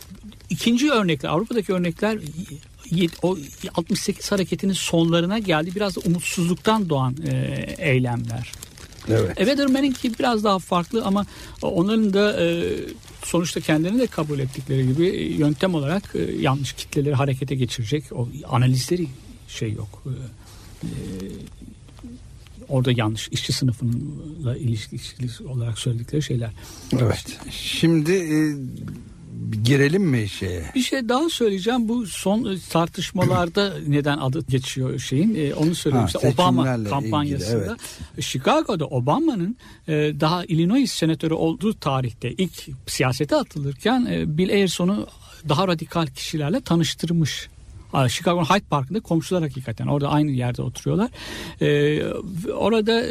ikinci 0.49 0.91
örnekler 0.91 1.29
Avrupa'daki 1.29 1.73
örnekler 1.73 2.19
o 3.21 3.37
68 3.75 4.31
hareketinin 4.31 4.73
sonlarına 4.73 5.39
geldi. 5.39 5.75
Biraz 5.75 5.95
da 5.95 5.99
umutsuzluktan 6.05 6.89
doğan 6.89 7.15
e, 7.27 7.65
eylemler. 7.77 8.51
Evet. 9.09 9.29
E, 9.29 9.45
Weatherman'inki 9.45 10.19
biraz 10.19 10.43
daha 10.43 10.59
farklı 10.59 11.05
ama 11.05 11.25
onların 11.61 12.13
da 12.13 12.41
e, 12.41 12.73
sonuçta 13.23 13.59
kendilerini 13.59 13.99
de 13.99 14.07
kabul 14.07 14.39
ettikleri 14.39 14.87
gibi 14.87 15.07
e, 15.07 15.33
yöntem 15.33 15.75
olarak 15.75 16.15
e, 16.15 16.31
yanlış 16.39 16.73
kitleleri 16.73 17.15
harekete 17.15 17.55
geçirecek 17.55 18.03
o 18.11 18.29
analizleri 18.49 19.07
şey 19.47 19.73
yok. 19.73 20.03
E, 20.05 20.11
e, 20.83 20.89
orada 22.69 22.91
yanlış 22.91 23.27
işçi 23.31 23.53
sınıfınınla 23.53 24.57
ilişkili 24.57 25.47
olarak 25.47 25.79
söyledikleri 25.79 26.21
şeyler. 26.21 26.49
Evet. 26.99 27.39
Şimdi 27.51 28.11
e, 28.11 28.37
girelim 29.63 30.03
mi 30.03 30.29
şeye? 30.29 30.63
Bir 30.75 30.81
şey 30.81 31.09
daha 31.09 31.29
söyleyeceğim. 31.29 31.87
Bu 31.87 32.07
son 32.07 32.57
tartışmalarda 32.69 33.73
neden 33.87 34.17
adı 34.17 34.45
geçiyor 34.49 34.99
şeyin. 34.99 35.35
E, 35.35 35.53
onu 35.53 35.75
söyleyeyim. 35.75 36.07
Ha, 36.13 36.27
Obama 36.27 36.83
kampanyasında 36.83 37.77
ilgili, 38.15 38.23
Chicago'da 38.23 38.85
Obama'nın 38.85 39.57
e, 39.87 39.93
daha 39.93 40.45
Illinois 40.45 40.91
senatörü 40.91 41.33
olduğu 41.33 41.73
tarihte 41.73 42.31
ilk 42.31 42.67
siyasete 42.87 43.35
atılırken 43.35 44.07
e, 44.11 44.37
Bill 44.37 44.49
Ayerson'u 44.49 45.07
daha 45.49 45.67
radikal 45.67 46.07
kişilerle 46.07 46.61
tanıştırmış. 46.61 47.49
Chicago'nun 48.09 48.45
Hyde 48.45 48.65
Park'ında 48.69 48.99
komşular 48.99 49.43
hakikaten. 49.43 49.87
Orada 49.87 50.09
aynı 50.09 50.31
yerde 50.31 50.61
oturuyorlar. 50.61 51.11
E, 51.61 52.03
orada 52.53 53.03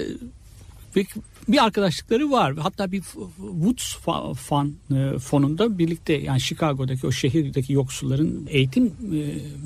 bir, 0.97 1.06
bir 1.49 1.64
arkadaşlıkları 1.64 2.30
var. 2.30 2.56
Hatta 2.56 2.92
bir 2.92 3.02
Woods 3.37 3.97
fa- 4.06 4.35
fan 4.35 4.75
e, 4.94 5.18
fonunda 5.18 5.78
birlikte 5.78 6.12
yani 6.12 6.40
Chicago'daki 6.40 7.06
o 7.06 7.12
şehirdeki 7.12 7.73
yoksulların 7.73 8.47
eğitim 8.49 8.87
e, 8.87 8.90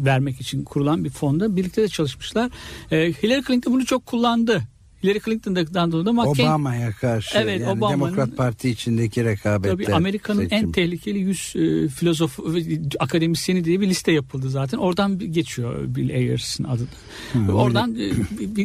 vermek 0.04 0.40
için 0.40 0.64
kurulan 0.64 1.04
bir 1.04 1.10
fonda 1.10 1.56
birlikte 1.56 1.82
de 1.82 1.88
çalışmışlar. 1.88 2.50
E, 2.90 3.12
Hillary 3.12 3.42
Clinton 3.42 3.72
bunu 3.72 3.86
çok 3.86 4.06
kullandı. 4.06 4.62
Hillary 5.04 5.18
Clinton'dan 5.25 5.92
dolayı 5.92 6.06
da 6.06 6.12
McCain 6.12 6.49
Obama'ya 6.49 6.92
karşı 6.92 7.38
Evet, 7.38 7.61
yani 7.61 7.70
Obama'nın- 7.78 7.92
Demokrat 8.00 8.37
Parti 8.37 8.70
içindeki 8.70 9.25
rekabette. 9.25 9.70
Tabii 9.84 9.94
Amerika'nın 9.94 10.40
en 10.42 10.49
seçim. 10.49 10.73
tehlikeli 10.73 11.18
100 11.18 11.52
e, 11.56 11.88
filozof 11.88 12.38
e, 12.38 12.42
akademisyeni 12.99 13.64
diye 13.64 13.80
bir 13.80 13.88
liste 13.88 14.12
yapıldı 14.12 14.50
zaten. 14.50 14.78
Oradan 14.78 15.18
geçiyor 15.32 15.75
Bill 15.96 16.11
Ayers'ın 16.14 16.64
adı. 16.64 16.87
da. 17.49 17.52
Oradan 17.54 17.94
e, 17.94 17.99
bir- 18.56 18.64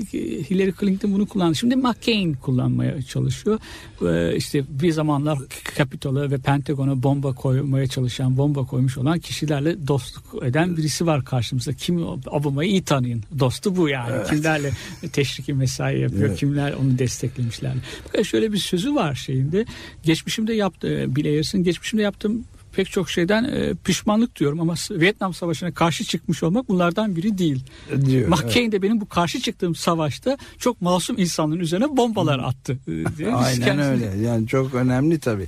Hillary 0.49 0.71
Clinton 0.79 1.13
bunu 1.13 1.25
kullandı. 1.25 1.55
Şimdi 1.55 1.75
McCain 1.75 2.33
kullanmaya 2.33 3.01
çalışıyor. 3.01 3.59
E, 4.07 4.35
işte 4.35 4.63
bir 4.69 4.91
zamanlar 4.91 5.39
Capitol'a 5.77 6.31
ve 6.31 6.37
Pentagon'a 6.37 7.03
bomba 7.03 7.33
koymaya 7.33 7.87
çalışan, 7.87 8.37
bomba 8.37 8.65
koymuş 8.65 8.97
olan 8.97 9.19
kişilerle 9.19 9.87
dostluk 9.87 10.43
eden 10.43 10.77
birisi 10.77 11.05
var 11.05 11.25
karşımızda. 11.25 11.73
Kim 11.73 12.03
Obama'yı 12.31 12.69
iyi 12.69 12.83
tanıyın. 12.83 13.23
Dostu 13.39 13.75
bu 13.75 13.89
yani. 13.89 14.27
Kimlerle 14.29 14.71
teşriki 15.13 15.53
mesai 15.53 15.99
yapıyor, 15.99 16.28
kimler 16.35 16.73
onu 16.73 16.99
desteklemişler. 16.99 17.73
Fakat 18.05 18.25
şöyle 18.25 18.53
bir 18.53 18.57
sözü 18.57 18.95
var 18.95 19.15
şeyinde. 19.15 19.65
Geçmişimde 20.03 20.53
yaptı 20.53 21.05
Bill 21.15 21.25
Ayers'ın 21.25 21.63
geçmişimde 21.63 22.01
yaptığım 22.03 22.43
pek 22.75 22.91
çok 22.91 23.09
şeyden 23.09 23.43
e, 23.43 23.73
pişmanlık 23.83 24.39
diyorum 24.39 24.59
ama 24.61 24.75
Vietnam 24.91 25.33
Savaşı'na 25.33 25.73
karşı 25.73 26.03
çıkmış 26.03 26.43
olmak 26.43 26.69
bunlardan 26.69 27.15
biri 27.15 27.37
değil. 27.37 27.63
Diyor, 28.05 28.27
McCain 28.27 28.71
de 28.71 28.81
benim 28.81 29.01
bu 29.01 29.09
karşı 29.09 29.39
çıktığım 29.41 29.75
savaşta 29.75 30.37
çok 30.57 30.81
masum 30.81 31.17
insanların 31.19 31.59
üzerine 31.59 31.97
bombalar 31.97 32.39
attı. 32.39 32.77
e, 32.87 33.17
diye. 33.17 33.31
Aynen 33.33 33.61
kendisini- 33.65 33.85
öyle. 34.09 34.27
Yani 34.27 34.47
çok 34.47 34.73
önemli 34.73 35.19
tabii. 35.19 35.47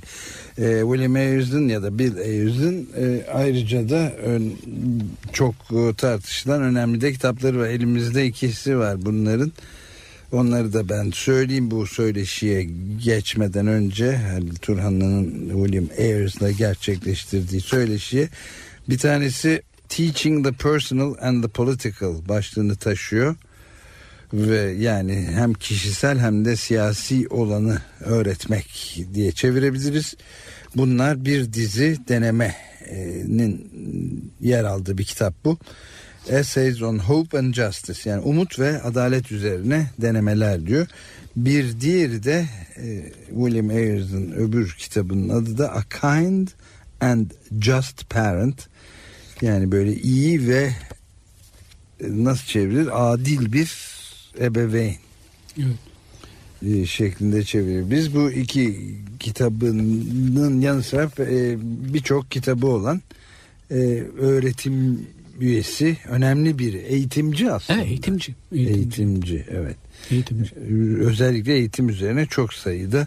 Ee, 0.58 0.80
William 0.82 1.14
Ayers'ın 1.14 1.68
ya 1.68 1.82
da 1.82 1.98
Bill 1.98 2.16
Ayers'ın 2.16 2.88
e, 2.98 3.26
ayrıca 3.34 3.88
da 3.88 4.12
ön- 4.12 4.52
çok 5.32 5.54
e, 5.72 5.94
tartışılan 5.94 6.62
önemli 6.62 7.00
de 7.00 7.12
kitapları 7.12 7.58
var. 7.58 7.66
Elimizde 7.66 8.26
ikisi 8.26 8.78
var 8.78 9.04
bunların. 9.04 9.52
Onları 10.32 10.72
da 10.72 10.88
ben 10.88 11.10
söyleyeyim 11.10 11.70
bu 11.70 11.86
söyleşiye 11.86 12.68
geçmeden 13.04 13.66
önce 13.66 14.16
Halil 14.16 14.54
Turhanlı'nın 14.54 15.48
William 15.48 15.88
Ayers'la 15.98 16.50
gerçekleştirdiği 16.50 17.60
söyleşiye 17.60 18.28
bir 18.88 18.98
tanesi 18.98 19.62
Teaching 19.88 20.46
the 20.46 20.52
Personal 20.52 21.14
and 21.20 21.42
the 21.42 21.48
Political 21.48 22.28
başlığını 22.28 22.76
taşıyor 22.76 23.36
ve 24.32 24.72
yani 24.72 25.28
hem 25.34 25.54
kişisel 25.54 26.18
hem 26.18 26.44
de 26.44 26.56
siyasi 26.56 27.28
olanı 27.28 27.78
öğretmek 28.00 28.98
diye 29.14 29.32
çevirebiliriz. 29.32 30.14
Bunlar 30.76 31.24
bir 31.24 31.52
dizi 31.52 31.98
denemenin 32.08 33.70
yer 34.40 34.64
aldığı 34.64 34.98
bir 34.98 35.04
kitap 35.04 35.34
bu. 35.44 35.58
Essays 36.28 36.82
on 36.82 36.98
Hope 36.98 37.38
and 37.38 37.54
Justice 37.54 38.10
yani 38.10 38.22
umut 38.22 38.58
ve 38.58 38.82
adalet 38.82 39.32
üzerine 39.32 39.90
denemeler 39.98 40.66
diyor. 40.66 40.86
Bir 41.36 41.80
diğeri 41.80 42.22
de 42.24 42.46
e, 42.76 43.12
William 43.28 43.68
Ayers'ın 43.68 44.32
öbür 44.32 44.74
kitabının 44.78 45.28
adı 45.28 45.58
da 45.58 45.72
A 45.72 45.82
Kind 45.82 46.48
and 47.00 47.26
Just 47.60 48.10
Parent. 48.10 48.68
Yani 49.42 49.72
böyle 49.72 49.94
iyi 49.94 50.48
ve 50.48 50.62
e, 52.00 52.06
nasıl 52.08 52.46
çevirir? 52.46 53.12
Adil 53.12 53.52
bir 53.52 53.72
ebeveyn 54.40 54.96
Evet. 55.58 55.76
e, 56.66 56.86
şeklinde 56.86 57.44
çeviriyor. 57.44 57.90
Biz 57.90 58.14
bu 58.14 58.30
iki 58.30 58.94
kitabının 59.20 60.60
yanı 60.60 60.82
sıra 60.82 61.10
e, 61.18 61.56
birçok 61.94 62.30
kitabı 62.30 62.66
olan 62.66 63.02
e, 63.70 63.74
öğretim 64.18 65.06
üyesi 65.42 65.96
önemli 66.08 66.58
bir 66.58 66.74
eğitimci 66.74 67.50
aslında. 67.50 67.78
Evet 67.80 67.90
eğitimci. 67.90 68.34
Eğitimci. 68.52 68.78
Eğitimci 68.78 69.44
evet. 69.50 69.76
eğitimci. 70.10 70.54
Özellikle 71.00 71.54
eğitim 71.54 71.88
üzerine 71.88 72.26
çok 72.26 72.54
sayıda 72.54 73.06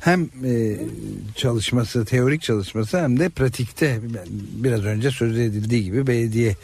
hem 0.00 0.28
e, 0.44 0.76
çalışması 1.34 2.04
teorik 2.04 2.42
çalışması 2.42 3.02
hem 3.02 3.18
de 3.18 3.28
pratikte 3.28 4.00
biraz 4.54 4.84
önce 4.84 5.10
söz 5.10 5.38
edildiği 5.38 5.84
gibi 5.84 6.06
belediye 6.06 6.56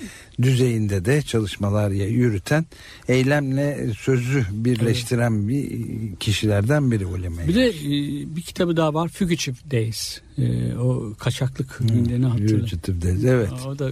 düzeyinde 0.43 1.05
de 1.05 1.23
çalışmalar 1.23 1.91
yürüten 1.91 2.67
eylemle 3.09 3.95
sözü 3.99 4.47
birleştiren 4.51 5.49
bir 5.49 5.87
kişilerden 6.17 6.91
biri 6.91 7.05
William 7.05 7.49
Bir 7.49 7.55
de 7.55 7.69
e, 7.69 8.37
bir 8.37 8.43
kitabı 8.43 8.77
daha 8.77 8.95
var 8.95 9.09
Fugitive 9.09 9.57
Days. 9.71 10.21
e, 10.39 10.75
o 10.75 11.15
kaçaklık 11.19 11.79
filmlerini 11.79 12.27
hatırlıyorum. 12.27 12.67
Fugitive 12.67 13.03
Days, 13.03 13.25
evet. 13.25 13.51
O 13.67 13.79
da 13.79 13.91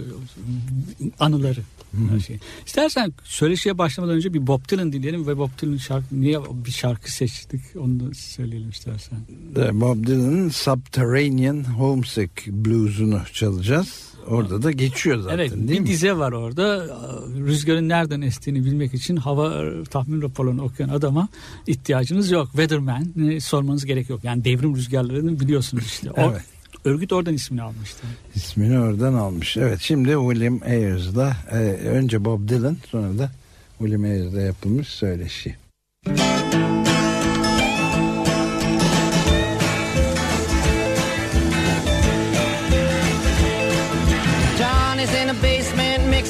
anıları. 1.19 1.59
Her 2.11 2.19
şey. 2.19 2.39
İstersen 2.65 3.13
söyleşiye 3.23 3.77
başlamadan 3.77 4.15
önce 4.15 4.33
bir 4.33 4.47
Bob 4.47 4.69
Dylan 4.69 4.93
dinleyelim 4.93 5.27
ve 5.27 5.37
Bob 5.37 5.49
Dylan 5.61 5.77
şarkı 5.77 6.21
niye 6.21 6.39
bir 6.65 6.71
şarkı 6.71 7.11
seçtik 7.11 7.61
onu 7.79 7.99
da 7.99 8.13
söyleyelim 8.13 8.69
istersen. 8.69 9.19
Bob 9.55 10.07
Dylan'ın 10.07 10.49
Subterranean 10.49 11.63
Homesick 11.63 12.47
Blues'unu 12.47 13.21
çalacağız. 13.33 14.14
Orada 14.27 14.61
da 14.63 14.71
geçiyor 14.71 15.19
zaten 15.19 15.37
evet 15.37 15.51
değil 15.51 15.67
bir 15.67 15.79
mi? 15.79 15.87
dize 15.87 16.17
var 16.17 16.31
orada 16.31 16.85
rüzgarın 17.45 17.89
nereden 17.89 18.21
estiğini 18.21 18.65
bilmek 18.65 18.93
için 18.93 19.15
hava 19.15 19.63
e, 19.65 19.83
tahmin 19.83 20.21
raporlarını 20.21 20.63
okuyan 20.63 20.89
adama 20.89 21.27
ihtiyacınız 21.67 22.31
yok. 22.31 22.47
Weatherman 22.47 23.29
e, 23.29 23.39
sormanız 23.39 23.85
gerek 23.85 24.09
yok. 24.09 24.23
Yani 24.23 24.45
devrim 24.45 24.75
rüzgarlarını 24.75 25.39
biliyorsunuz 25.39 25.85
işte. 25.85 26.11
O, 26.11 26.31
Evet. 26.31 26.41
Örgüt 26.85 27.13
oradan 27.13 27.33
ismini 27.33 27.61
almıştı. 27.61 28.07
İsmini 28.35 28.79
oradan 28.79 29.13
almış. 29.13 29.57
Evet 29.57 29.79
şimdi 29.81 30.09
William 30.09 30.59
Ayers'la 30.65 31.37
e, 31.51 31.55
önce 31.87 32.25
Bob 32.25 32.49
Dylan 32.49 32.77
sonra 32.91 33.17
da 33.17 33.31
William 33.77 34.03
Ayers'la 34.03 34.41
yapılmış 34.41 34.87
söyleşi. 34.87 35.55
John 36.07 36.34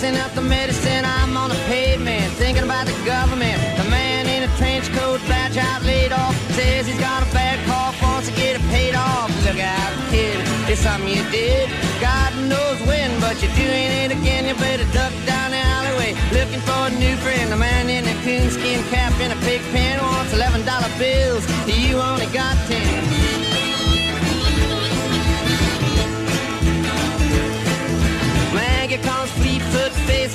mixing 0.06 0.22
up 0.22 0.34
the 0.34 0.42
medicine. 0.42 1.04
I'm 1.04 1.36
on 1.38 1.50
the 1.50 1.56
pavement 1.68 2.32
thinking 2.34 2.64
about 2.64 2.86
the 2.86 2.94
government. 3.06 3.60
The 3.78 3.90
man 3.90 4.28
in 4.28 4.48
a 4.50 4.58
trench 4.58 4.88
coat, 4.94 5.20
badge 5.28 5.58
out, 5.58 5.82
laid 5.84 6.12
off, 6.12 6.36
says 6.52 6.88
he's 6.88 7.00
got 7.00 7.24
a 7.24 7.34
bad 7.34 7.58
cough, 7.66 8.00
wants 8.02 8.30
to 8.30 8.36
get 8.36 8.56
it 8.56 8.62
paid 8.70 8.96
off. 8.96 9.30
Look 9.46 9.60
out, 9.60 9.92
kid, 10.12 10.38
it's 10.70 10.82
something 10.82 11.10
you 11.10 11.24
did. 11.32 11.70
God 12.00 12.32
knows 12.50 12.80
when, 12.88 13.20
but 13.20 13.42
you're 13.42 13.56
doing 13.56 13.92
it 14.04 14.12
again. 14.12 14.46
You 14.46 14.56
better 14.56 14.86
duck 14.94 15.14
down 15.26 15.52
the 15.52 15.58
alleyway 15.58 16.14
looking 16.34 16.62
for 16.62 16.88
a 16.88 16.92
new 16.92 17.16
friend. 17.18 17.52
The 17.52 17.58
man 17.58 17.90
in 17.90 18.06
a 18.06 18.16
coonskin 18.24 18.84
cap 18.90 19.14
and 19.20 19.34
a 19.34 19.40
pig 19.46 19.62
pen 19.74 20.02
wants 20.02 20.34
eleven 20.34 20.64
dollar 20.66 20.92
bills. 21.00 21.46
You 21.66 21.98
only 22.00 22.28
got 22.28 22.56
ten. 22.68 23.25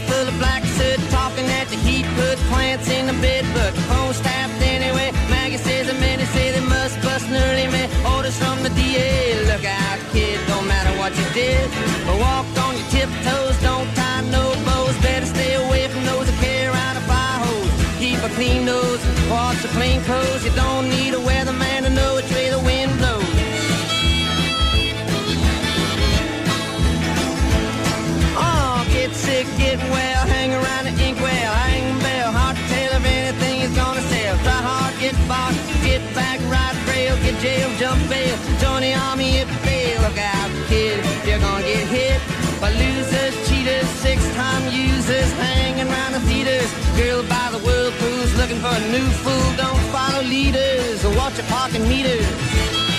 Full 0.08 0.26
of 0.28 0.36
black 0.38 0.64
soot, 0.64 0.98
talking 1.10 1.46
at 1.60 1.68
the 1.68 1.76
heat, 1.76 2.06
put 2.16 2.36
plants 2.50 2.88
in 2.88 3.06
the 3.06 3.16
bed, 3.24 3.44
but 3.54 3.74
the 3.74 3.82
phone 3.90 4.14
tapped 4.22 4.60
anyway. 4.62 5.12
Maggie 5.28 5.58
says 5.58 5.86
the 5.86 5.94
men 5.94 6.18
say 6.34 6.52
they 6.52 6.66
must 6.66 7.00
bust 7.02 7.26
an 7.28 7.36
early 7.48 7.66
man. 7.74 7.88
Orders 8.14 8.36
from 8.38 8.62
the 8.62 8.70
DA. 8.70 9.44
Look 9.50 9.64
out, 9.64 9.98
kid, 10.12 10.38
don't 10.48 10.66
matter 10.66 10.92
what 10.98 11.12
you 11.18 11.26
did. 11.34 11.70
But 12.06 12.16
walk 12.20 12.46
on 12.66 12.72
your 12.78 12.88
tiptoes, 12.94 13.56
don't 13.62 13.88
tie 13.94 14.22
no 14.30 14.44
bows. 14.66 14.96
Better 14.98 15.26
stay 15.26 15.54
away 15.54 15.88
from 15.88 16.04
those 16.04 16.26
that 16.28 16.38
carry 16.42 16.66
around 16.72 16.96
a 16.96 17.04
fire 17.10 17.38
hose. 17.44 17.72
Keep 17.98 18.20
a 18.28 18.30
clean 18.36 18.64
nose, 18.64 19.00
wash 19.30 19.62
your 19.62 19.72
plain 19.72 20.00
clothes. 20.02 20.44
You 20.44 20.52
don't 20.52 20.88
need 20.88 21.14
a 21.14 21.22
weatherman 21.28 21.69
get 35.10 35.28
bought, 35.28 35.54
get 35.82 36.02
back, 36.14 36.38
ride 36.46 36.76
rail, 36.88 37.16
get 37.22 37.40
jail, 37.40 37.68
jump 37.78 38.00
bail, 38.08 38.36
join 38.58 38.82
the 38.82 38.94
army 38.94 39.38
if 39.38 39.48
fail. 39.62 40.00
Look 40.02 40.18
out, 40.18 40.50
kid, 40.68 41.04
you're 41.26 41.38
gonna 41.38 41.62
get 41.62 41.86
hit 41.88 42.20
by 42.60 42.70
losers, 42.72 43.34
cheaters, 43.48 43.88
six-time 44.04 44.64
users, 44.72 45.32
hanging 45.32 45.88
around 45.88 46.12
the 46.12 46.20
theaters. 46.20 46.70
Girl 46.96 47.22
by 47.22 47.48
the 47.50 47.58
whirlpools, 47.58 48.34
looking 48.36 48.60
for 48.60 48.74
a 48.74 48.84
new 48.92 49.08
fool. 49.22 49.48
Don't 49.56 49.82
follow 49.90 50.22
leaders 50.22 51.04
or 51.04 51.14
watch 51.16 51.36
your 51.36 51.46
parking 51.46 51.88
meters. 51.88 52.89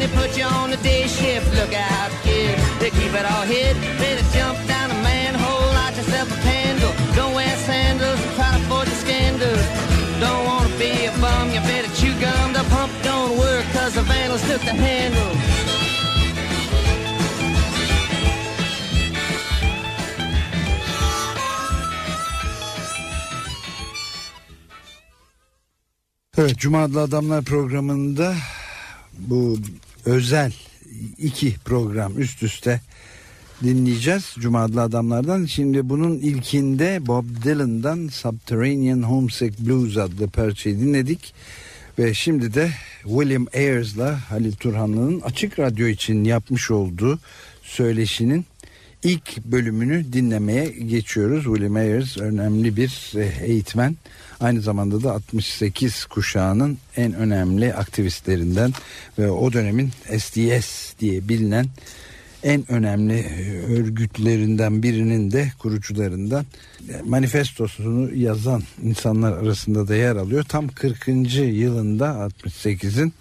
And 0.00 0.08
they 0.08 0.16
put 0.16 0.36
you 0.36 0.44
on 0.44 0.70
the 0.70 0.76
day 0.78 1.06
shift. 1.06 1.52
Look 1.54 1.72
out, 1.74 2.10
kid, 2.22 2.58
they 2.80 2.90
keep 2.90 3.12
it 3.12 3.26
all 3.32 3.44
hid. 3.44 3.76
Better 3.98 4.24
jump 4.36 4.56
down 4.66 4.90
a 4.90 4.98
manhole, 5.02 5.68
light 5.76 5.96
yourself 5.96 6.28
a 6.30 6.40
candle. 6.42 6.92
Don't 7.14 7.34
wear 7.34 7.56
sandals, 7.56 8.20
try 8.36 8.50
to 8.50 8.64
avoid 8.64 8.86
the 8.86 8.96
scandals. 9.04 9.66
Don't 10.20 10.44
wanna 10.46 10.72
be 10.78 11.06
a 11.06 11.12
bum, 11.20 11.50
you 11.50 11.60
better 11.68 11.90
chew 11.98 12.14
gum. 12.20 12.52
The 12.52 12.64
pump 12.70 12.92
don't 13.02 13.36
work 13.38 13.64
cause 13.72 13.94
the 13.94 14.02
vandals 14.02 14.42
took 14.48 14.62
the 14.62 14.74
handle. 14.74 15.36
Evet 26.38 26.58
Cuma 26.58 26.82
Adlı 26.82 27.00
Adamlar 27.00 27.44
programında 27.44 28.34
bu 29.18 29.56
özel 30.04 30.52
iki 31.18 31.54
program 31.64 32.18
üst 32.18 32.42
üste 32.42 32.80
dinleyeceğiz 33.62 34.34
Cuma 34.38 34.62
Adamlardan. 34.62 35.44
Şimdi 35.44 35.88
bunun 35.88 36.18
ilkinde 36.18 37.06
Bob 37.06 37.24
Dylan'dan 37.44 38.08
Subterranean 38.08 39.02
Homesick 39.02 39.66
Blues 39.66 39.96
adlı 39.96 40.28
parçayı 40.28 40.80
dinledik. 40.80 41.34
Ve 41.98 42.14
şimdi 42.14 42.54
de 42.54 42.70
William 43.02 43.46
Ayers'la 43.54 44.30
Halil 44.30 44.52
Turhanlı'nın 44.52 45.20
Açık 45.20 45.58
Radyo 45.58 45.86
için 45.86 46.24
yapmış 46.24 46.70
olduğu 46.70 47.18
söyleşinin 47.62 48.44
ilk 49.02 49.44
bölümünü 49.44 50.12
dinlemeye 50.12 50.66
geçiyoruz. 50.66 51.44
William 51.44 51.76
Ayers 51.76 52.18
önemli 52.18 52.76
bir 52.76 53.12
eh, 53.16 53.42
eğitmen. 53.42 53.96
Aynı 54.40 54.60
zamanda 54.60 55.02
da 55.02 55.12
68 55.12 56.04
kuşağının 56.04 56.78
en 56.96 57.12
önemli 57.12 57.74
aktivistlerinden 57.74 58.72
ve 59.18 59.30
o 59.30 59.52
dönemin 59.52 59.90
SDS 60.18 60.92
diye 61.00 61.28
bilinen 61.28 61.66
en 62.42 62.72
önemli 62.72 63.18
eh, 63.18 63.70
örgütlerinden 63.70 64.82
birinin 64.82 65.32
de 65.32 65.52
kurucularından 65.58 66.46
eh, 66.88 66.94
manifestosunu 67.04 68.14
yazan 68.14 68.62
insanlar 68.82 69.32
arasında 69.32 69.88
da 69.88 69.94
yer 69.94 70.16
alıyor. 70.16 70.44
Tam 70.44 70.68
40. 70.68 71.08
yılında 71.36 72.30
68'in 72.44 73.12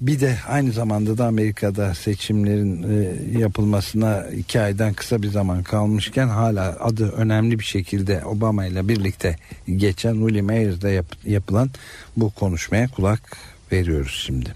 bir 0.00 0.20
de 0.20 0.38
aynı 0.48 0.72
zamanda 0.72 1.18
da 1.18 1.26
Amerika'da 1.26 1.94
seçimlerin 1.94 2.82
e, 2.82 3.14
yapılmasına 3.38 4.24
iki 4.26 4.60
aydan 4.60 4.92
kısa 4.94 5.22
bir 5.22 5.28
zaman 5.28 5.62
kalmışken 5.62 6.28
hala 6.28 6.76
adı 6.80 7.10
önemli 7.12 7.58
bir 7.58 7.64
şekilde 7.64 8.24
Obama 8.24 8.66
ile 8.66 8.88
birlikte 8.88 9.36
geçen 9.76 10.14
William 10.14 10.48
Ayers'da 10.48 10.90
yap- 10.90 11.16
yapılan 11.26 11.70
bu 12.16 12.30
konuşmaya 12.30 12.88
kulak 12.88 13.36
veriyoruz 13.72 14.22
şimdi. 14.26 14.54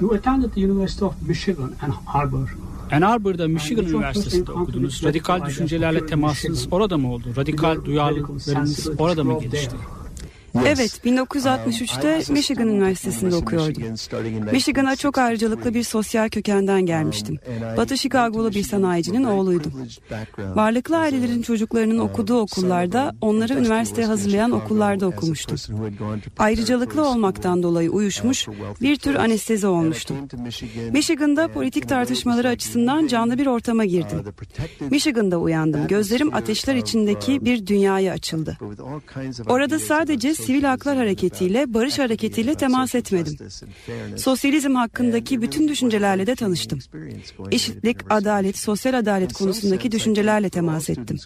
You 0.00 0.14
attended 0.14 0.50
the 0.54 0.60
University 0.66 1.04
of 1.04 1.14
Michigan 1.28 1.72
and 1.82 1.92
Arbor. 2.06 2.56
Ann 2.92 3.00
Arbor'da 3.02 3.48
Michigan 3.48 3.84
Üniversitesi'nde 3.84 4.52
okudunuz. 4.52 5.04
Radikal 5.04 5.46
düşüncelerle 5.46 6.06
temasınız 6.06 6.68
orada 6.70 6.98
mı 6.98 7.12
oldu? 7.12 7.32
Radikal 7.36 7.84
duyarlılıklarınız 7.84 8.88
orada 8.98 9.24
mı 9.24 9.40
gelişti? 9.40 9.76
Evet, 10.54 11.00
1963'te 11.04 12.32
Michigan 12.32 12.68
Üniversitesi'nde 12.68 13.34
okuyordum. 13.34 13.82
Michigan'a 14.52 14.96
çok 14.96 15.18
ayrıcalıklı 15.18 15.74
bir 15.74 15.82
sosyal 15.82 16.28
kökenden 16.28 16.86
gelmiştim. 16.86 17.38
Batı 17.76 17.96
Chicago'lu 17.96 18.50
bir 18.54 18.62
sanayicinin 18.62 19.24
oğluydum. 19.24 19.72
Varlıklı 20.38 20.98
ailelerin 20.98 21.42
çocuklarının 21.42 21.98
okuduğu 21.98 22.38
okullarda, 22.40 23.14
onları 23.20 23.54
üniversiteye 23.54 24.06
hazırlayan 24.06 24.50
okullarda 24.50 25.06
okumuştum. 25.06 25.56
Ayrıcalıklı 26.38 27.08
olmaktan 27.08 27.62
dolayı 27.62 27.90
uyuşmuş, 27.90 28.46
bir 28.80 28.96
tür 28.96 29.14
anestezi 29.14 29.66
olmuştum. 29.66 30.16
Michigan'da 30.92 31.48
politik 31.48 31.88
tartışmaları 31.88 32.48
açısından 32.48 33.06
canlı 33.06 33.38
bir 33.38 33.46
ortama 33.46 33.84
girdim. 33.84 34.24
Michigan'da 34.90 35.38
uyandım. 35.38 35.88
Gözlerim 35.88 36.34
ateşler 36.34 36.74
içindeki 36.74 37.44
bir 37.44 37.66
dünyaya 37.66 38.12
açıldı. 38.12 38.58
Orada 39.46 39.78
sadece 39.78 40.34
sivil 40.40 40.62
haklar 40.64 40.96
hareketiyle, 40.96 41.74
barış 41.74 41.98
hareketiyle 41.98 42.54
temas 42.54 42.94
etmedim. 42.94 43.36
Sosyalizm 44.16 44.74
hakkındaki 44.74 45.42
bütün 45.42 45.68
düşüncelerle 45.68 46.26
de 46.26 46.34
tanıştım. 46.34 46.78
Eşitlik, 47.50 47.96
adalet, 48.12 48.58
sosyal 48.58 48.94
adalet 48.94 49.32
konusundaki 49.32 49.92
düşüncelerle 49.92 50.50
temas 50.50 50.90
ettim. 50.90 51.16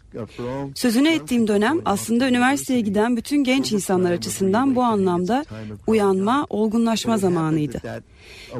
Sözünü 0.75 1.09
ettiğim 1.09 1.49
dönem 1.49 1.81
aslında 1.85 2.29
üniversiteye 2.29 2.81
giden 2.81 3.17
bütün 3.17 3.45
genç 3.45 3.73
insanlar 3.73 4.13
açısından 4.13 4.75
bu 4.77 4.83
anlamda 4.83 5.45
uyanma, 5.87 6.47
olgunlaşma 6.51 7.19
zamanıydı. 7.19 7.81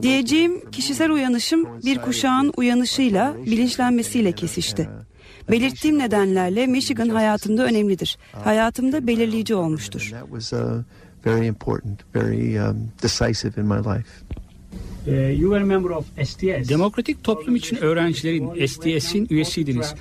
Diyeceğim 0.03 0.71
kişisel 0.71 1.11
uyanışım 1.11 1.69
bir 1.85 1.99
kuşağın 1.99 2.53
uyanışıyla, 2.57 3.35
bilinçlenmesiyle 3.47 4.33
kesişti. 4.33 4.89
Belirttiğim 5.51 5.99
nedenlerle 5.99 6.67
Michigan 6.67 7.09
hayatımda 7.09 7.65
önemlidir. 7.65 8.19
Hayatımda 8.33 9.07
belirleyici 9.07 9.55
olmuştur. 9.55 10.13
STS. 16.25 16.69
Demokratik 16.69 17.25
Toplum 17.25 17.57
için 17.57 17.77
Öğrencilerin 17.77 18.67
STS'in 18.67 19.27
üyesiydiniz. 19.31 19.95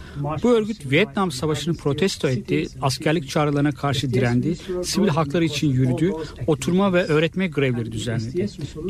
Bu 0.44 0.52
örgüt 0.52 0.92
Vietnam 0.92 1.32
Savaşı'nı 1.32 1.76
protesto 1.76 2.30
etti, 2.30 2.68
askerlik 2.82 3.30
çağrılarına 3.30 3.72
karşı 3.72 4.14
direndi, 4.14 4.56
sivil 4.84 5.08
hakları 5.08 5.46
için 5.46 5.70
yürüdü, 5.70 6.12
oturma 6.48 6.94
ve 6.94 7.04
öğretme 7.04 7.48
grevleri 7.48 7.92
düzenledi. 7.92 8.48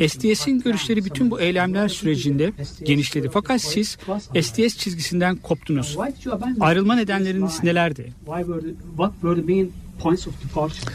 STS'in 0.10 0.60
görüşleri 0.60 1.06
bütün 1.06 1.32
bu 1.32 1.39
eylemler 1.39 1.88
sürecinde 1.88 2.54
genişledi. 2.84 3.30
Fakat 3.34 3.62
siz 3.62 3.98
STS 4.41 4.78
çizgisinden 4.78 5.36
koptunuz. 5.36 5.98
Ayrılma 6.60 6.96
nedenleriniz 6.96 7.63
nelerdi? 7.63 8.13
Why 10.04 10.10
were 10.10 10.18
the, 10.18 10.30
what 10.30 10.63
were 10.63 10.70
the 10.70 10.70
main 10.70 10.74
points 10.74 10.74
of 10.74 10.74
departure? 10.74 10.92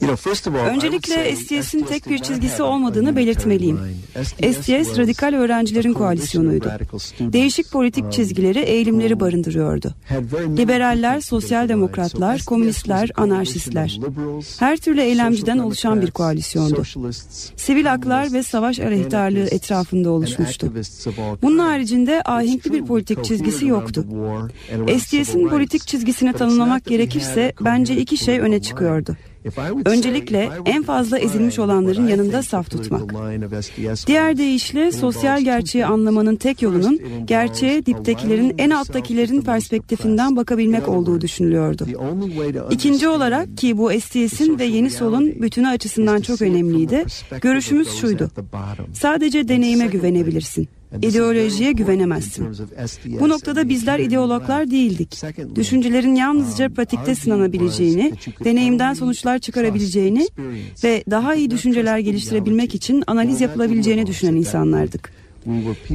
You 0.00 0.08
know, 0.08 0.16
first 0.16 0.46
of 0.46 0.54
all, 0.54 0.60
I 0.60 0.64
would 0.64 0.74
Öncelikle 0.74 1.36
STS'in 1.36 1.62
STS 1.62 1.88
tek 1.88 2.04
did 2.04 2.10
bir 2.10 2.18
not 2.18 2.24
çizgisi 2.24 2.56
have 2.56 2.62
a 2.62 2.66
olmadığını 2.66 3.16
belirtmeliyim. 3.16 3.78
line. 3.78 4.52
STS 4.52 4.66
was 4.66 4.98
radikal 4.98 5.32
öğrencilerin 5.32 5.90
a 5.90 5.98
coalition 5.98 6.16
of 6.16 6.18
koalisyonuydu. 6.18 6.68
radical 6.68 6.98
students, 6.98 7.32
Değişik 7.32 7.70
politik 7.72 8.04
um, 8.04 8.10
çizgileri, 8.10 8.58
eğilimleri 8.58 9.20
barındırıyordu. 9.20 9.94
Liberaller, 10.56 11.20
sosyal 11.20 11.68
demokratlar, 11.68 12.44
komünistler, 12.44 13.06
was 13.06 13.10
a 13.10 13.14
coalition 13.14 13.32
of 13.32 13.32
anarşistler. 13.32 14.00
Her 14.58 14.76
türlü 14.76 15.00
eylemciden 15.00 15.58
oluşan 15.58 16.02
bir 16.02 16.10
koalisyondu. 16.10 16.82
Sivil 17.56 17.84
haklar 17.84 18.32
ve 18.32 18.42
savaş 18.42 18.80
aleyhtarlığı 18.80 19.48
etrafında 19.50 20.08
and 20.08 20.16
oluşmuştu. 20.16 20.72
Bunun 21.42 21.58
haricinde 21.58 22.22
ahenkli 22.22 22.72
bir 22.72 22.84
politik 22.84 23.16
we 23.16 23.28
çizgisi 23.28 23.66
yoktu. 23.66 24.04
STS'in 24.98 25.48
politik 25.48 25.86
çizgisini 25.86 26.32
tanımlamak 26.32 26.84
gerekirse 26.84 27.52
bence 27.60 27.96
iki 27.96 28.16
şey 28.26 28.40
öne 28.40 28.60
çıkıyordu. 28.62 29.16
Öncelikle 29.84 30.50
en 30.64 30.82
fazla 30.82 31.18
ezilmiş 31.18 31.58
olanların 31.58 32.06
yanında 32.06 32.42
saf 32.42 32.70
tutmak. 32.70 33.14
Diğer 34.06 34.36
deyişle 34.36 34.92
sosyal 34.92 35.42
gerçeği 35.42 35.86
anlamanın 35.86 36.36
tek 36.36 36.62
yolunun 36.62 37.00
gerçeğe 37.24 37.86
diptekilerin 37.86 38.54
en 38.58 38.70
alttakilerin 38.70 39.42
perspektifinden 39.42 40.36
bakabilmek 40.36 40.88
olduğu 40.88 41.20
düşünülüyordu. 41.20 41.86
İkinci 42.70 43.08
olarak 43.08 43.58
ki 43.58 43.78
bu 43.78 43.90
STS'in 44.00 44.58
ve 44.58 44.64
yeni 44.64 44.90
solun 44.90 45.42
bütünü 45.42 45.68
açısından 45.68 46.20
çok 46.20 46.42
önemliydi. 46.42 47.04
Görüşümüz 47.40 47.88
şuydu. 48.00 48.30
Sadece 48.92 49.48
deneyime 49.48 49.86
güvenebilirsin. 49.86 50.68
İdeolojiye 51.02 51.72
güvenemezsin. 51.72 52.46
Bu 53.20 53.28
noktada 53.28 53.68
bizler 53.68 53.98
ideologlar 53.98 54.70
değildik. 54.70 55.22
Düşüncelerin 55.54 56.14
yalnızca 56.14 56.68
pratikte 56.68 57.14
sınanabileceğini, 57.14 58.12
deneyimden 58.44 58.94
sonuçlar 58.94 59.38
çıkarabileceğini 59.38 60.28
ve 60.84 61.04
daha 61.10 61.34
iyi 61.34 61.50
düşünceler 61.50 61.98
geliştirebilmek 61.98 62.74
için 62.74 63.04
analiz 63.06 63.40
yapılabileceğini 63.40 64.06
düşünen 64.06 64.34
insanlardık. 64.34 65.12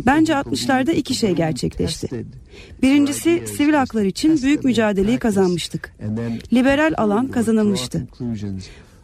Bence 0.05 0.33
60'larda 0.33 0.91
iki 0.91 1.15
şey 1.15 1.31
gerçekleşti. 1.31 2.25
Birincisi 2.81 3.43
sivil 3.57 3.73
haklar 3.73 4.03
için 4.05 4.41
büyük 4.41 4.63
mücadeleyi 4.63 5.17
kazanmıştık. 5.19 5.93
Liberal 6.53 6.93
alan 6.97 7.27
kazanılmıştı. 7.27 8.07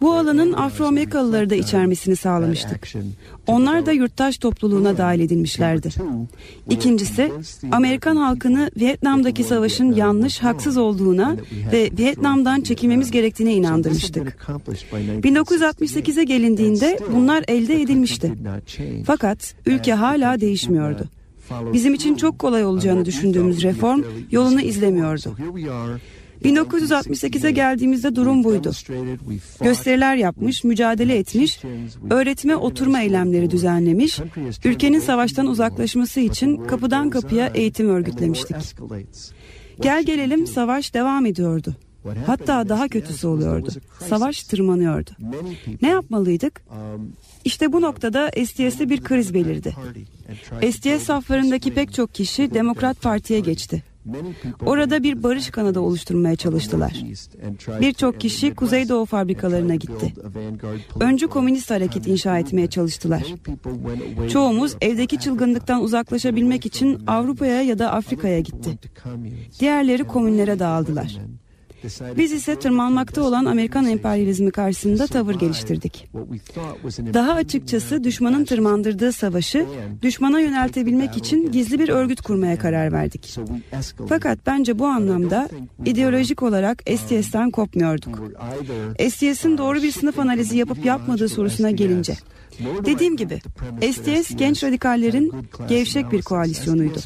Bu 0.02 0.14
alanın 0.14 0.54
Afro-Amerikalıları 0.54 1.50
da 1.50 1.56
içermesini 1.56 2.16
sağlamıştık. 2.16 2.88
Onlar 3.48 3.86
da 3.86 3.92
yurttaş 3.92 4.38
topluluğuna 4.38 4.98
dahil 4.98 5.20
edilmişlerdi. 5.20 5.90
İkincisi, 6.70 7.32
Amerikan 7.72 8.16
halkını 8.16 8.72
Vietnam'daki 8.80 9.44
savaşın 9.44 9.94
yanlış, 9.94 10.40
haksız 10.40 10.78
olduğuna 10.78 11.36
ve 11.72 11.90
Vietnam'dan 12.00 12.62
çekilmemiz 12.62 13.12
gerektiğine 13.12 13.54
inandırmıştık. 13.54 14.48
1968'e 15.24 16.24
gelindiğinde 16.24 17.00
bunlar 17.14 17.44
elde 17.48 17.82
edilmişti. 17.82 18.34
Fakat 19.06 19.56
ülke 19.66 19.94
hala 19.94 20.42
değişmiyordu. 20.42 21.06
Bizim 21.74 21.94
için 21.94 22.16
çok 22.16 22.40
kolay 22.40 22.66
olacağını 22.66 23.06
düşündüğümüz 23.06 23.64
reform 23.64 24.04
yolunu 24.32 24.62
izlemiyordu. 24.62 25.36
1968'e 26.44 27.52
geldiğimizde 27.52 28.16
durum 28.16 28.44
buydu. 28.44 28.72
Gösteriler 29.62 30.16
yapmış, 30.16 30.64
mücadele 30.64 31.18
etmiş, 31.18 31.62
öğretime 32.10 32.56
oturma 32.56 33.02
eylemleri 33.02 33.52
düzenlemiş, 33.52 34.20
ülkenin 34.66 35.00
savaştan 35.00 35.48
uzaklaşması 35.48 36.20
için 36.20 36.58
kapıdan 36.58 37.10
kapıya 37.10 37.48
eğitim 37.48 37.90
örgütlemiştik. 37.90 38.56
Gel 39.82 40.04
gelelim 40.04 40.48
savaş 40.48 40.94
devam 40.94 41.26
ediyordu. 41.26 41.76
Hatta 42.26 42.70
daha 42.70 42.88
kötüsü 42.88 43.28
oluyordu. 43.28 43.70
Savaş 44.10 44.44
tırmanıyordu. 44.44 45.10
Ne 45.82 45.88
yapmalıydık? 45.88 46.62
İşte 47.46 47.74
bu 47.74 47.82
noktada 47.82 48.32
STS'de 48.46 48.90
bir 48.90 49.02
kriz 49.02 49.34
belirdi. 49.34 49.76
STS 50.72 51.04
saflarındaki 51.04 51.74
pek 51.74 51.94
çok 51.94 52.14
kişi 52.14 52.54
Demokrat 52.54 53.02
Parti'ye 53.02 53.40
geçti. 53.40 53.84
Orada 54.66 55.04
bir 55.04 55.24
barış 55.24 55.50
kanadı 55.50 55.80
oluşturmaya 55.80 56.36
çalıştılar. 56.36 57.04
Birçok 57.82 58.20
kişi 58.20 58.56
Kuzeydoğu 58.56 59.06
fabrikalarına 59.06 59.76
gitti. 59.76 60.14
Öncü 61.00 61.28
komünist 61.28 61.72
hareket 61.72 62.08
inşa 62.08 62.40
etmeye 62.40 62.68
çalıştılar. 62.68 63.24
Çoğumuz 64.32 64.76
evdeki 64.82 65.20
çılgınlıktan 65.20 65.82
uzaklaşabilmek 65.82 66.66
için 66.66 67.00
Avrupa'ya 67.08 67.62
ya 67.62 67.80
da 67.80 67.92
Afrika'ya 67.92 68.40
gitti. 68.40 68.78
Diğerleri 69.60 70.04
komünlere 70.04 70.60
dağıldılar. 70.60 71.18
Biz 72.18 72.32
ise 72.32 72.60
tırmanmakta 72.60 73.22
olan 73.22 73.46
Amerikan 73.46 73.86
emperyalizmi 73.86 74.52
karşısında 74.52 75.08
tavır 75.08 75.36
geliştirdik. 75.36 76.10
Daha 77.14 77.34
açıkçası 77.34 78.04
düşmanın 78.04 78.46
tırmandırdığı 78.46 79.12
savaşı 79.12 79.66
düşmana 80.02 80.40
yöneltebilmek 80.40 81.18
için 81.18 81.52
gizli 81.52 81.80
bir 81.80 81.90
örgüt 81.90 82.22
kurmaya 82.22 82.58
karar 82.58 82.92
verdik. 82.92 83.36
Fakat 84.10 84.40
bence 84.46 84.80
bu 84.80 84.88
anlamda 84.88 85.50
ideolojik 85.86 86.44
olarak 86.44 86.84
STS'ten 86.98 87.52
kopmuyorduk. 87.52 88.24
STS'in 89.10 89.58
doğru 89.58 89.84
bir 89.84 89.92
sınıf 89.92 90.20
analizi 90.20 90.58
yapıp 90.58 90.86
yapmadığı 90.86 91.30
sorusuna 91.30 91.72
gelince. 91.72 92.14
Dediğim 92.86 93.18
gibi 93.18 93.40
STS 93.92 94.36
genç 94.36 94.64
radikallerin 94.64 95.34
gevşek 95.70 96.12
bir 96.12 96.22
koalisyonuydu. 96.22 97.00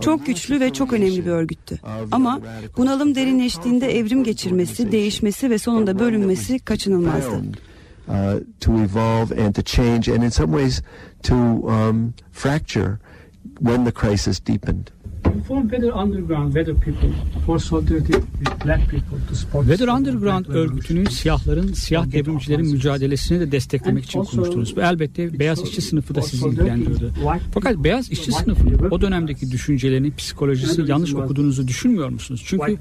Çok 0.00 0.26
güçlü 0.26 0.60
ve 0.60 0.72
çok 0.72 0.92
önemli 0.92 1.26
bir 1.26 1.30
örgüttü. 1.30 1.78
Ama 2.12 2.40
bunalım 2.76 3.14
derinleştiğinde 3.14 3.98
evrim 3.98 4.24
geçirmesi, 4.24 4.92
değişmesi 4.92 5.50
ve 5.50 5.58
sonunda 5.58 5.98
bölünmesi 5.98 6.58
kaçınılmazdı. 6.58 7.42
uh, 8.08 8.40
to 8.60 8.72
evolve 8.78 9.32
and 9.32 9.54
to 9.54 9.62
change, 9.62 10.08
and 10.08 10.22
in 10.22 10.30
some 10.30 10.52
ways 10.52 10.82
to 11.22 11.34
um, 11.34 12.14
fracture 12.32 12.98
when 13.60 13.84
the 13.84 13.92
crisis 13.92 14.40
deepened. 14.40 14.90
Formed 15.48 15.70
Weather 15.70 15.92
Underground, 15.92 16.54
Weather 16.54 16.74
People, 16.74 17.10
for 17.46 17.58
solidarity 17.58 18.12
with 18.12 18.64
black 18.64 18.90
people 18.90 19.18
to 19.28 19.34
support 19.34 19.66
Weather 19.66 19.88
Underground 19.88 20.46
örgütünün 20.48 21.04
siyahların, 21.04 21.72
siyah 21.72 22.12
devrimcilerin 22.12 22.66
mücadelesini 22.66 23.40
de 23.40 23.52
desteklemek 23.52 24.04
için 24.04 24.22
kurmuştunuz. 24.22 24.76
Ve 24.76 24.82
elbette 24.82 25.38
beyaz 25.38 25.62
işçi 25.62 25.82
sınıfı 25.82 26.14
da 26.14 26.22
sizi 26.22 26.48
ilgilendiriyordu. 26.48 27.12
Fakat 27.54 27.76
beyaz 27.76 28.10
işçi 28.10 28.32
sınıfının 28.32 28.90
o 28.90 29.00
dönemdeki 29.00 29.50
düşüncelerini, 29.50 30.14
psikolojisi 30.14 30.82
yanlış 30.86 31.14
okuduğunuzu 31.14 31.68
düşünmüyor 31.68 32.08
musunuz? 32.08 32.42
Çünkü 32.46 32.78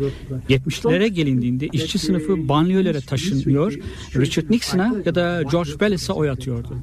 70'lere 0.50 1.08
gelindiğinde 1.08 1.68
işçi 1.68 2.00
sınıfı 2.00 2.48
banliyölere 2.48 3.02
taşınıyor, 3.02 3.74
Richard 4.16 4.50
Nixon'a 4.50 4.96
ya 5.06 5.16
da 5.16 5.44
George 5.52 5.70
Wallace'a 5.70 6.16
oy 6.16 6.30
atıyordu. 6.30 6.78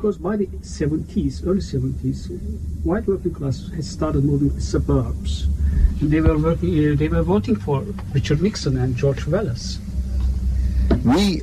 Because 0.00 0.16
by 0.16 0.34
the 0.36 0.46
70s, 0.62 1.46
early 1.46 1.60
70s, 1.60 2.30
white 2.84 3.06
working 3.06 3.34
class 3.34 3.68
has 3.76 3.86
started 3.86 4.24
moving 4.24 4.48
to 4.48 4.54
the 4.54 4.60
suburbs. 4.62 5.46
And 6.00 6.10
they 6.10 6.22
were 6.22 6.38
working, 6.38 6.70
uh, 6.70 6.96
they 6.96 7.08
were 7.08 7.22
voting 7.22 7.54
for 7.54 7.84
Richard 8.14 8.40
Nixon 8.40 8.78
and 8.78 8.96
George 8.96 9.26
Wallace. 9.26 9.78
We 11.04 11.42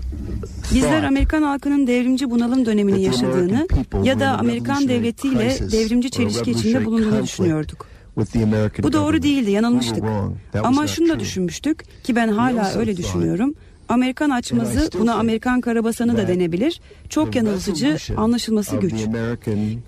Bizler 0.74 1.04
Amerikan 1.04 1.44
halkının 1.44 1.88
devrimci 1.88 2.32
bunalım 2.32 2.66
dönemini 2.66 3.02
yaşadığını 3.02 3.68
ya 4.04 4.20
da 4.20 4.38
Amerikan 4.38 4.88
devletiyle 4.88 5.58
devrimci 5.72 6.12
çelişki 6.12 6.52
içinde 6.52 6.86
bulunduğunu 6.86 7.24
düşünüyorduk. 7.24 7.88
with 8.16 8.34
the 8.34 8.44
American 8.44 8.84
Bu 8.84 8.94
doğru 8.94 9.22
değildi, 9.22 9.52
yanılmıştık. 9.52 9.96
We 9.96 10.08
were 10.08 10.20
wrong. 10.20 10.36
That 10.52 10.64
was 10.64 10.66
Ama 10.66 10.88
şunu 10.88 11.10
da 11.10 11.20
düşünmüştük 11.20 12.04
ki 12.04 12.16
ben 12.16 12.28
hala 12.28 12.74
öyle 12.74 12.98
düşünüyorum. 12.98 13.56
Amerikan 13.90 14.30
açmazı, 14.30 14.90
buna 15.00 15.16
Amerikan 15.16 15.62
karabasanı 15.62 16.18
da 16.18 16.28
denebilir. 16.28 16.82
Çok 17.10 17.36
yanıltıcı, 17.36 17.98
anlaşılması 18.18 18.76
güç. 18.78 18.94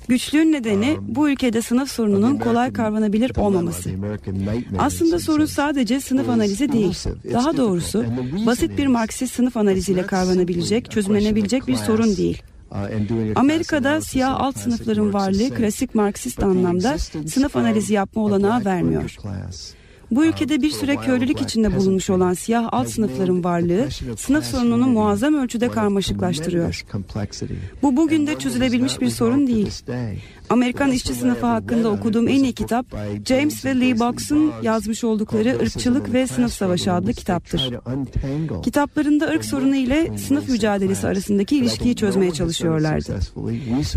Güçlüğün 0.08 0.52
nedeni 0.52 0.98
bu 1.02 1.30
ülkede 1.30 1.62
sınıf 1.62 1.92
sorununun 1.92 2.38
kolay 2.38 2.74
kavranabilir 2.74 3.32
olmaması. 3.38 3.90
Aslında 4.78 5.20
sorun 5.20 5.46
sadece 5.46 6.00
sınıf 6.00 6.30
analizi 6.30 6.72
değil. 6.72 6.98
Daha 7.34 7.58
doğrusu 7.58 8.06
basit 8.46 8.78
bir 8.78 8.88
Marksist 8.88 9.36
sınıf 9.36 9.58
analiziyle 9.58 10.06
kavranabilecek, 10.06 10.92
çözümlenebilecek 10.92 11.68
bir 11.68 11.76
sorun 11.76 12.18
değil. 12.18 12.42
Amerika'da 13.36 14.02
siyah 14.02 14.42
alt 14.42 14.58
sınıfların 14.58 15.14
varlığı 15.14 15.50
klasik 15.50 15.96
Marksist 15.96 16.44
anlamda 16.44 16.98
sınıf 17.28 17.56
analizi 17.56 17.94
yapma 17.94 18.22
olanağı 18.24 18.66
vermiyor. 18.66 19.16
Bu 20.12 20.26
ülkede 20.26 20.62
bir 20.62 20.70
süre 20.70 20.96
köylülük 20.96 21.42
içinde 21.42 21.76
bulunmuş 21.76 22.10
olan 22.10 22.34
siyah 22.34 22.70
alt 22.72 22.90
sınıfların 22.90 23.44
varlığı 23.44 23.88
sınıf 24.18 24.46
sorununu 24.46 24.88
muazzam 24.88 25.34
ölçüde 25.34 25.68
karmaşıklaştırıyor. 25.68 26.86
Bu 27.82 27.98
bugün 27.98 28.28
de 28.28 28.40
çözülebilmiş 28.40 29.02
bir 29.02 29.10
sorun 29.10 29.48
değil. 29.48 29.72
Amerikan 30.50 30.92
işçi 30.92 31.14
sınıfı 31.14 31.46
hakkında 31.46 31.90
okuduğum 31.90 32.28
en 32.28 32.44
iyi 32.44 32.54
kitap 32.54 32.86
James 33.26 33.66
ve 33.66 33.80
Lee 33.80 34.00
Box'un 34.00 34.52
yazmış 34.64 35.04
oldukları 35.04 35.58
Irkçılık 35.62 36.14
ve 36.14 36.28
Sınıf 36.28 36.54
Savaşı 36.54 36.94
adlı 36.94 37.14
kitaptır. 37.14 37.74
Kitaplarında 38.64 39.28
ırk 39.28 39.46
sorunu 39.46 39.76
ile 39.76 40.18
sınıf 40.18 40.50
mücadelesi 40.50 41.08
arasındaki 41.08 41.58
ilişkiyi 41.58 41.96
çözmeye 41.96 42.32
çalışıyorlardı. 42.32 43.20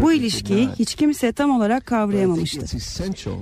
Bu 0.02 0.12
ilişkiyi 0.12 0.68
hiç 0.78 0.94
kimse 0.94 1.32
tam 1.32 1.50
olarak 1.50 1.86
kavrayamamıştı. 1.86 2.66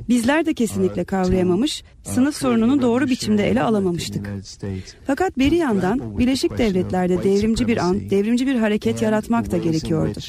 Bizler 0.09 0.46
de 0.46 0.55
kesinlikle 0.55 1.05
kavrayamamış, 1.05 1.85
sınıf 2.03 2.37
sorununu 2.37 2.83
doğru 2.83 3.07
biçimde 3.07 3.49
ele 3.49 3.62
alamamıştık. 3.62 4.31
Fakat 5.07 5.38
bir 5.38 5.53
yandan 5.53 6.18
Birleşik 6.18 6.59
Devletler'de 6.59 7.25
devrimci 7.25 7.66
bir 7.66 7.77
an, 7.77 8.11
devrimci 8.11 8.46
bir 8.46 8.55
hareket 8.55 9.03
yaratmak 9.03 9.51
da 9.51 9.57
gerekiyordu. 9.57 10.20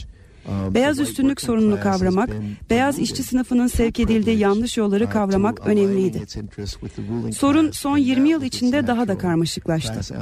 Beyaz 0.71 0.99
üstünlük 0.99 1.41
sorununu 1.41 1.79
kavramak, 1.79 2.29
beyaz 2.69 2.99
işçi 2.99 3.23
sınıfının 3.23 3.67
sevk 3.67 3.99
edildiği 3.99 4.37
yanlış 4.37 4.77
yolları 4.77 5.09
kavramak 5.09 5.67
önemliydi. 5.67 6.21
Sorun 7.33 7.71
son 7.71 7.97
20 7.97 8.29
yıl 8.29 8.41
içinde 8.43 8.87
daha 8.87 9.07
da 9.07 9.17
karmaşıklaştı. 9.17 10.15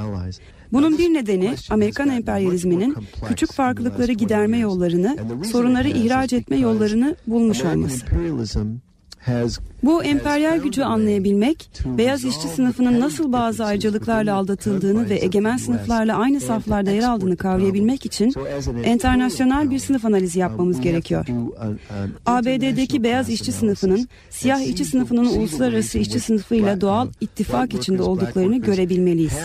Bunun 0.72 0.98
bir 0.98 1.14
nedeni 1.14 1.54
Amerikan 1.70 2.08
emperyalizminin 2.08 2.96
küçük 3.28 3.52
farklılıkları 3.52 4.12
giderme 4.12 4.58
yollarını, 4.58 5.16
sorunları 5.44 5.88
ihraç 5.88 6.32
etme 6.32 6.56
yollarını 6.56 7.16
bulmuş 7.26 7.64
olması. 7.64 8.06
Bu 9.82 10.04
emperyal 10.04 10.62
gücü 10.62 10.82
anlayabilmek, 10.82 11.70
beyaz 11.84 12.24
işçi 12.24 12.48
sınıfının 12.48 13.00
nasıl 13.00 13.32
bazı 13.32 13.64
ayrıcalıklarla 13.64 14.34
aldatıldığını 14.34 15.08
ve 15.08 15.24
egemen 15.24 15.56
sınıflarla 15.56 16.16
aynı 16.16 16.40
saflarda 16.40 16.90
yer 16.90 17.02
aldığını 17.02 17.36
kavrayabilmek 17.36 18.06
için 18.06 18.34
internasyonel 18.84 19.70
bir 19.70 19.78
sınıf 19.78 20.04
analizi 20.04 20.38
yapmamız 20.38 20.80
gerekiyor. 20.80 21.26
ABD'deki 22.26 23.02
beyaz 23.02 23.28
işçi 23.30 23.52
sınıfının, 23.52 24.08
siyah 24.30 24.60
işçi 24.60 24.84
sınıfının 24.84 25.24
uluslararası 25.24 25.98
işçi 25.98 26.20
sınıfıyla 26.20 26.80
doğal 26.80 27.08
ittifak 27.20 27.74
içinde 27.74 28.02
olduklarını 28.02 28.56
görebilmeliyiz. 28.56 29.38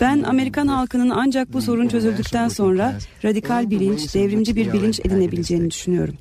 Ben 0.00 0.22
Amerikan 0.22 0.66
halkının 0.66 1.10
ancak 1.10 1.52
bu 1.52 1.62
sorun 1.62 1.88
çözüldükten 1.88 2.48
sonra 2.48 2.98
radikal 3.24 3.70
bilinç, 3.70 4.14
devrimci 4.14 4.56
bir 4.56 4.72
bilinç 4.72 5.00
edinebileceğini 5.00 5.70
düşünüyorum. 5.70 6.14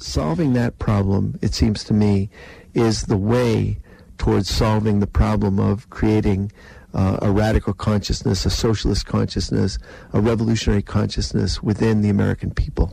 İs 2.75 3.03
the 3.03 3.17
way 3.17 3.77
towards 4.17 4.49
solving 4.49 4.99
the 4.99 5.11
problem 5.11 5.59
of 5.59 5.89
creating 5.89 6.51
uh, 6.93 7.17
a 7.21 7.31
radical 7.31 7.73
consciousness, 7.73 8.45
a 8.45 8.49
socialist 8.49 9.05
consciousness, 9.05 9.77
a 10.13 10.21
revolutionary 10.21 10.81
consciousness 10.81 11.63
within 11.63 12.01
the 12.01 12.09
American 12.09 12.51
people. 12.51 12.89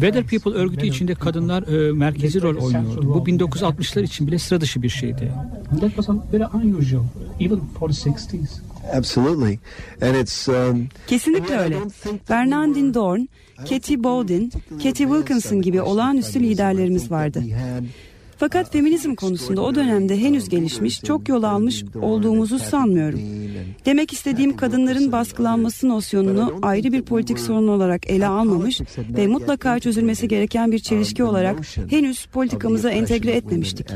Weather 0.00 0.24
People 0.24 0.50
örgütü 0.50 0.86
içinde 0.86 1.14
kadınlar 1.14 1.88
e, 1.88 1.92
merkezi 1.92 2.42
rol 2.42 2.56
oynuyordu. 2.56 3.14
Bu 3.14 3.18
1960'lar 3.18 4.02
için 4.02 4.26
bile 4.26 4.38
sıra 4.38 4.60
dışı 4.60 4.82
bir 4.82 4.88
şeydi. 4.88 5.32
That 5.80 5.94
was 5.94 6.08
very 6.32 6.44
unusual, 6.54 7.04
even 7.40 7.60
for 7.78 7.90
the 7.90 8.10
60s. 8.10 8.48
Absolutely. 8.96 9.58
And 10.02 10.14
it's 10.14 10.48
um, 10.48 10.88
Kesinlikle 11.06 11.58
öyle. 11.58 11.76
Bernardine 12.30 12.94
Dorn, 12.94 13.28
Katie 13.56 14.04
Bowden, 14.04 14.50
Katie 14.70 15.06
Wilkinson 15.06 15.62
gibi 15.62 15.82
olağanüstü 15.82 16.40
liderlerimiz 16.40 17.10
vardı. 17.10 17.42
Fakat 18.38 18.72
feminizm 18.72 19.14
konusunda 19.14 19.60
o 19.60 19.74
dönemde 19.74 20.18
henüz 20.18 20.48
gelişmiş, 20.48 21.02
çok 21.02 21.28
yol 21.28 21.42
almış 21.42 21.84
olduğumuzu 22.02 22.58
sanmıyorum. 22.58 23.20
Demek 23.86 24.12
istediğim 24.12 24.56
kadınların 24.56 25.12
baskılanması 25.12 25.88
nosyonunu 25.88 26.58
ayrı 26.62 26.92
bir 26.92 27.02
politik 27.02 27.38
sorun 27.38 27.68
olarak 27.68 28.10
ele 28.10 28.26
almamış 28.26 28.80
ve 29.16 29.26
mutlaka 29.26 29.80
çözülmesi 29.80 30.28
gereken 30.28 30.72
bir 30.72 30.78
çelişki 30.78 31.24
olarak 31.24 31.56
henüz 31.90 32.26
politikamıza 32.26 32.90
entegre 32.90 33.30
etmemiştik. 33.30 33.86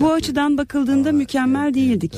Bu 0.00 0.12
açıdan 0.12 0.58
bakıldığında 0.58 1.12
mükemmel 1.12 1.74
değildik. 1.74 2.14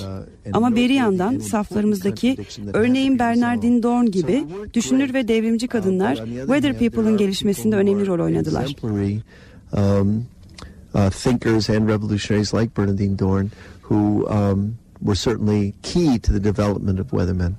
Ama 0.52 0.76
bir 0.76 0.90
yandan 0.90 1.38
saflarımızdaki 1.38 2.36
örneğin 2.72 3.18
Bernardine 3.18 3.82
Dorn 3.82 4.06
gibi 4.06 4.44
düşünür 4.74 5.14
ve 5.14 5.28
devrimci 5.28 5.68
kadınlar 5.68 6.16
Weather 6.16 6.78
People'ın 6.78 7.16
gelişmesinde 7.16 7.76
önemli 7.76 8.06
rol 8.06 8.24
oynadılar. 8.24 8.74
Uh, 10.94 11.10
thinkers 11.10 11.70
and 11.70 11.88
revolutionaries 11.88 12.54
like 12.54 12.74
Bernardine 12.74 13.18
Dorn 13.18 13.50
who 13.82 14.26
um, 14.28 14.78
were 15.00 15.14
certainly 15.14 15.74
key 15.82 16.18
to 16.18 16.32
the 16.32 16.44
development 16.44 16.98
of 17.00 17.10
Weathermen. 17.10 17.56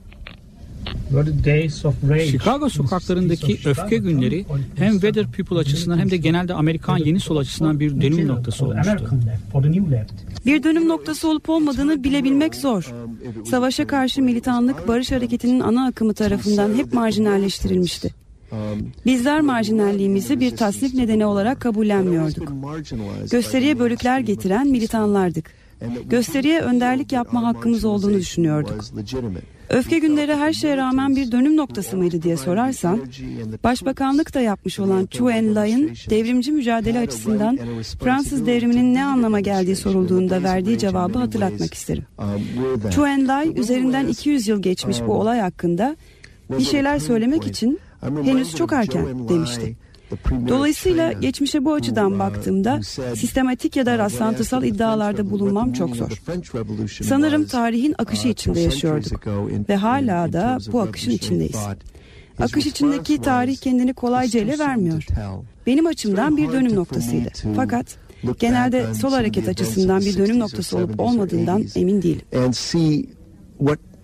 Chicago 2.32 2.70
sokaklarındaki 2.70 3.60
öfke 3.66 3.98
günleri 3.98 4.46
hem 4.76 4.92
Weather 4.92 5.28
People 5.28 5.58
açısından 5.58 5.98
hem 5.98 6.12
de 6.12 6.18
genelde 6.18 6.54
Amerikan 6.54 6.98
yeni 6.98 7.20
sol 7.20 7.38
açısından 7.38 7.80
bir 7.80 8.02
dönüm 8.02 8.28
noktası 8.28 8.66
olmuştu. 8.66 9.10
Bir 10.46 10.64
dönüm 10.64 10.88
noktası 10.88 11.30
olup 11.30 11.50
olmadığını 11.50 12.04
bilebilmek 12.04 12.56
zor. 12.56 12.94
Savaşa 13.46 13.88
karşı 13.88 14.22
militanlık 14.22 14.88
barış 14.88 15.12
hareketinin 15.12 15.60
ana 15.60 15.88
akımı 15.88 16.14
tarafından 16.14 16.76
hep 16.76 16.94
marjinalleştirilmişti. 16.94 18.14
Bizler 19.06 19.42
marjinalliğimizi 19.42 20.40
bir 20.40 20.58
tasnif 20.58 20.94
nedeni 20.94 21.26
olarak 21.26 21.60
kabullenmiyorduk. 21.60 22.54
Gösteriye 23.32 23.80
bölükler 23.80 24.20
getiren 24.20 24.68
militanlardık. 24.68 25.52
Gösteriye 26.06 26.62
önderlik 26.62 27.12
yapma 27.12 27.44
hakkımız 27.44 27.86
olduğunu 27.86 28.14
düşünüyorduk. 28.14 28.86
Öfke 29.70 30.00
günleri 30.00 30.36
her 30.36 30.54
şeye 30.54 30.78
rağmen 30.78 31.16
bir 31.16 31.32
dönüm 31.32 31.58
noktası 31.58 31.98
mıydı 31.98 32.22
diye 32.22 32.38
sorarsan, 32.38 33.02
Başbakanlık 33.64 34.34
da 34.34 34.42
yapmış 34.42 34.80
olan 34.80 35.06
Chu 35.06 35.30
En-lay'ın 35.30 35.92
devrimci 36.10 36.52
mücadele 36.52 37.00
açısından 37.00 37.60
Fransız 38.04 38.46
devriminin 38.46 38.94
ne 38.94 39.06
anlama 39.06 39.40
geldiği 39.40 39.76
sorulduğunda 39.76 40.44
verdiği 40.44 40.78
cevabı 40.78 41.18
hatırlatmak 41.18 41.74
isterim. 41.74 42.04
Chu 42.92 43.08
En-lay 43.08 43.60
üzerinden 43.60 44.08
200 44.08 44.48
yıl 44.48 44.62
geçmiş 44.62 44.98
bu 45.08 45.14
olay 45.14 45.40
hakkında 45.40 45.96
bir 46.50 46.64
şeyler 46.64 47.00
söylemek 47.00 47.48
için 47.48 47.80
henüz 48.02 48.56
çok 48.56 48.74
erken 48.74 49.30
demişti. 49.30 49.76
Dolayısıyla 50.48 51.12
geçmişe 51.12 51.66
bu 51.66 51.74
açıdan 51.74 52.20
baktığımda 52.20 52.82
sistematik 53.16 53.76
ya 53.76 53.86
da 53.86 53.98
rastlantısal 53.98 54.64
iddialarda 54.64 55.30
bulunmam 55.30 55.74
çok 55.74 55.96
zor. 55.96 56.22
Sanırım 57.04 57.46
tarihin 57.46 57.96
akışı 57.98 58.28
içinde 58.28 58.60
yaşıyorduk 58.60 59.28
ve 59.70 59.76
hala 59.76 60.34
da 60.34 60.58
bu 60.72 60.82
akışın 60.82 61.12
içindeyiz. 61.12 61.60
Akış 62.40 62.66
içindeki 62.66 63.22
tarih 63.22 63.58
kendini 63.58 63.94
kolayca 63.94 64.40
ele 64.40 64.60
vermiyor. 64.60 65.06
Benim 65.68 65.86
açımdan 65.86 66.38
bir 66.38 66.52
dönüm 66.52 66.76
noktasıydı. 66.76 67.30
Fakat 67.56 67.98
genelde 68.40 68.94
sol 68.94 69.12
hareket 69.12 69.48
açısından 69.48 70.02
bir 70.02 70.18
dönüm 70.18 70.40
noktası 70.40 70.78
olup 70.78 71.00
olmadığından 71.00 71.66
emin 71.76 72.02
değilim. 72.02 72.22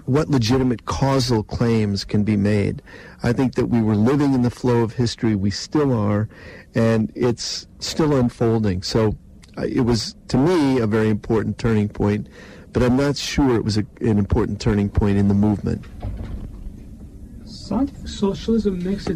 What 0.06 0.30
legitimate 0.30 0.86
causal 0.86 1.44
claims 1.44 2.04
can 2.04 2.24
be 2.24 2.38
made. 2.38 2.82
I 3.24 3.34
think 3.34 3.56
that 3.56 3.68
we 3.68 3.82
were 3.82 3.96
living 3.96 4.34
in 4.34 4.44
the 4.44 4.52
flow 4.52 4.82
of 4.82 4.94
history. 4.94 5.36
We 5.36 5.50
still 5.50 5.92
are, 5.94 6.30
and 6.76 7.12
it's 7.16 7.68
still 7.80 8.16
unfolding. 8.16 8.84
So 8.84 9.18
uh, 9.58 9.64
it 9.64 9.82
was, 9.82 10.16
to 10.28 10.38
me, 10.38 10.80
a 10.80 10.88
very 10.88 11.10
important 11.10 11.58
turning 11.58 11.90
point, 11.90 12.28
but 12.72 12.84
I'm 12.84 12.98
not 12.98 13.18
sure 13.18 13.56
it 13.56 13.64
was 13.64 13.78
a, 13.78 13.86
an 14.02 14.20
important 14.20 14.62
turning 14.62 14.90
point 14.90 15.18
in 15.18 15.28
the 15.28 15.34
movement. 15.34 15.84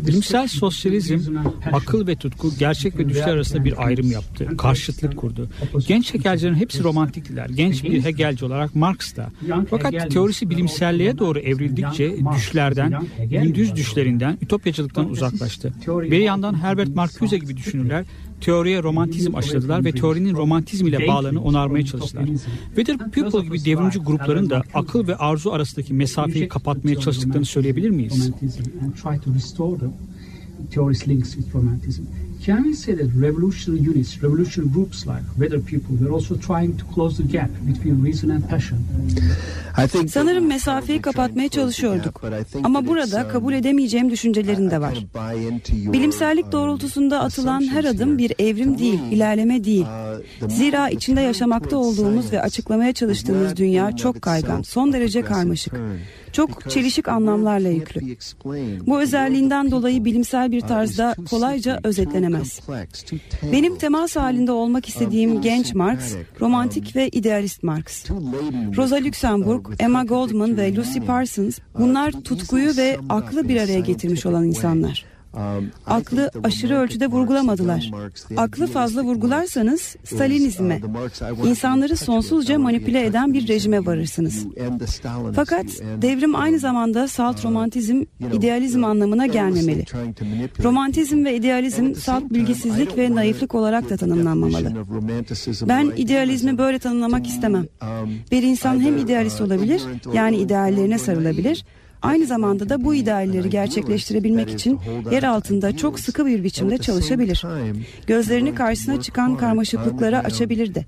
Bilimsel 0.07 0.47
sosyalizm 0.47 1.37
akıl 1.71 2.07
ve 2.07 2.15
tutku, 2.15 2.51
gerçek 2.59 2.99
ve 2.99 3.09
düşler 3.09 3.27
arasında 3.27 3.65
bir 3.65 3.85
ayrım 3.85 4.11
yaptı. 4.11 4.57
Karşıtlık 4.57 5.17
kurdu. 5.17 5.49
Genç 5.87 6.13
Hegelcilerin 6.13 6.55
hepsi 6.55 6.83
romantiktiler. 6.83 7.49
Genç 7.49 7.83
bir 7.83 8.03
Hegelci 8.03 8.45
olarak 8.45 8.75
Marx 8.75 9.15
da. 9.15 9.31
Fakat 9.69 10.11
teorisi 10.11 10.49
bilimselliğe 10.49 11.17
doğru 11.17 11.39
evrildikçe 11.39 12.15
düşlerden, 12.35 13.03
gündüz 13.31 13.75
düşlerinden, 13.75 14.37
ütopyacılıktan 14.41 15.09
uzaklaştı. 15.09 15.73
Bir 15.87 16.19
yandan 16.19 16.61
Herbert 16.61 16.95
Marcuse 16.95 17.37
gibi 17.37 17.57
düşünürler 17.57 18.05
teoriye 18.41 18.83
romantizm 18.83 19.35
aşıladılar 19.35 19.85
ve 19.85 19.91
teorinin 19.91 20.35
romantizm 20.35 20.87
ile 20.87 21.07
bağlarını 21.07 21.41
onarmaya 21.41 21.85
çalıştılar. 21.85 22.25
Weather 22.75 23.11
People 23.11 23.43
gibi 23.43 23.65
devrimci 23.65 23.99
grupların 23.99 24.49
da 24.49 24.63
akıl 24.73 25.07
ve 25.07 25.15
arzu 25.15 25.51
arasındaki 25.51 25.93
mesafeyi 25.93 26.47
kapatmaya 26.47 26.99
çalıştıklarını 26.99 27.45
söyleyebilir 27.45 27.89
miyiz? 27.89 28.31
Can 32.45 32.63
we 32.63 32.73
say 32.73 32.95
that 32.95 33.07
revolutionary 33.21 33.89
units, 33.89 34.23
revolutionary 34.23 34.71
groups 34.73 35.05
like 35.05 35.23
Weather 35.37 35.59
People, 35.61 35.97
were 35.99 36.13
also 36.13 36.35
trying 36.35 36.77
to 36.79 36.85
close 36.95 37.23
the 37.23 37.31
gap 37.31 37.49
between 37.67 38.05
reason 38.05 38.29
and 38.29 38.49
passion? 38.49 38.79
I 39.77 39.87
think 39.87 39.91
that 39.91 40.09
Sanırım 40.09 40.47
mesafeyi 40.47 41.01
kapatmaya 41.01 41.49
çalışıyorduk. 41.49 42.21
but 42.23 42.31
I 42.41 42.43
think 42.51 42.65
Ama 42.65 42.87
burada 42.87 43.21
it's, 43.21 43.31
kabul 43.31 43.51
um, 43.51 43.53
edemeyeceğim 43.59 44.09
I 44.09 44.71
de 44.71 44.81
var. 44.81 45.05
Bilimsellik 45.93 46.45
um, 46.45 46.51
doğrultusunda 46.51 47.19
atılan 47.19 47.67
her 47.67 47.83
adım 47.83 48.17
bir 48.17 48.33
evrim 48.39 48.77
değil, 48.77 49.01
me, 49.01 49.09
ilerleme 49.15 49.63
değil. 49.63 49.85
uh, 50.41 50.49
Zira 50.49 50.89
içinde 50.89 51.21
yaşamakta 51.21 51.77
olduğumuz 51.77 52.31
ve 52.31 52.41
açıklamaya 52.41 52.93
çalıştığımız 52.93 53.55
dünya 53.57 53.95
çok 53.95 54.21
kaygan, 54.21 54.61
son 54.61 54.93
derece 54.93 55.21
karmaşık. 55.21 55.73
Çok 56.33 56.69
çelişik 56.69 57.07
anlamlarla 57.07 57.69
yüklü. 57.69 58.01
Bu 58.87 59.01
özelliğinden 59.01 59.71
dolayı 59.71 60.05
bilimsel 60.05 60.51
bir 60.51 60.61
tarzda 60.61 61.15
kolayca 61.29 61.79
özetlenemez. 61.83 62.59
Benim 63.51 63.77
temas 63.77 64.15
halinde 64.15 64.51
olmak 64.51 64.89
istediğim 64.89 65.41
genç 65.41 65.73
Marx, 65.73 66.15
romantik 66.41 66.85
um, 66.95 67.01
ve 67.01 67.09
idealist 67.09 67.63
Marx. 67.63 68.05
Rosa 68.77 68.95
Luxemburg, 68.95 69.67
Emma 69.79 70.03
Goldman 70.03 70.57
ve 70.57 70.75
Lucy. 70.75 70.99
Parsons 70.99 71.59
Uh, 71.59 71.79
bunlar 71.79 72.11
tutkuyu 72.11 72.77
ve 72.77 72.97
aklı 73.09 73.49
bir 73.49 73.61
araya 73.61 73.79
getirmiş 73.79 74.25
olan 74.25 74.43
insanlar. 74.43 75.05
Um, 75.33 75.71
Aklı 75.85 76.31
aşırı 76.43 76.75
ölçüde 76.75 77.07
vurgulamadılar. 77.07 77.91
Aklı 78.37 78.67
fazla 78.67 79.03
vurgularsanız 79.03 79.95
uh, 80.03 80.07
Stalinizme, 80.07 80.81
insanları 81.45 81.97
sonsuzca 81.97 82.59
manipüle 82.59 83.05
eden 83.05 83.33
bir 83.33 83.47
rejime 83.47 83.85
varırsınız. 83.85 84.45
Fakat 85.35 85.65
devrim 86.01 86.35
aynı 86.35 86.59
zamanda 86.59 87.07
salt 87.07 87.39
uh, 87.39 87.45
romantizm, 87.45 88.03
idealizm 88.33 88.83
anlamına 88.83 89.25
gelmemeli. 89.25 89.85
Romantizm 90.63 91.25
ve 91.25 91.35
idealizm 91.35 91.95
salt 91.95 92.23
bilgisizlik 92.29 92.97
ve 92.97 93.15
naiflik 93.15 93.55
olarak 93.55 93.89
da 93.89 93.97
tanımlanmamalı. 93.97 94.73
Ben 95.67 95.91
idealizmi 95.97 96.57
böyle 96.57 96.79
tanımlamak 96.79 97.27
istemem. 97.27 97.67
um, 97.81 98.09
Bir 98.31 98.43
insan 98.43 98.79
hem 98.79 98.97
idealist 98.97 99.41
uh, 99.41 99.45
olabilir, 99.45 99.81
yani 100.13 100.37
ideallerine 100.37 100.97
sarılabilir. 100.97 101.65
Aynı 102.01 102.25
zamanda 102.25 102.69
da 102.69 102.83
bu 102.83 102.95
idealleri 102.95 103.49
gerçekleştirebilmek 103.49 104.49
için 104.49 104.79
yer 105.11 105.23
altında 105.23 105.77
çok 105.77 105.99
sıkı 105.99 106.25
bir 106.25 106.43
biçimde 106.43 106.77
çalışabilir. 106.77 107.43
Gözlerini 108.07 108.55
karşısına 108.55 109.01
çıkan 109.01 109.37
karmaşıklıklara 109.37 110.19
açabilir 110.19 110.75
de. 110.75 110.85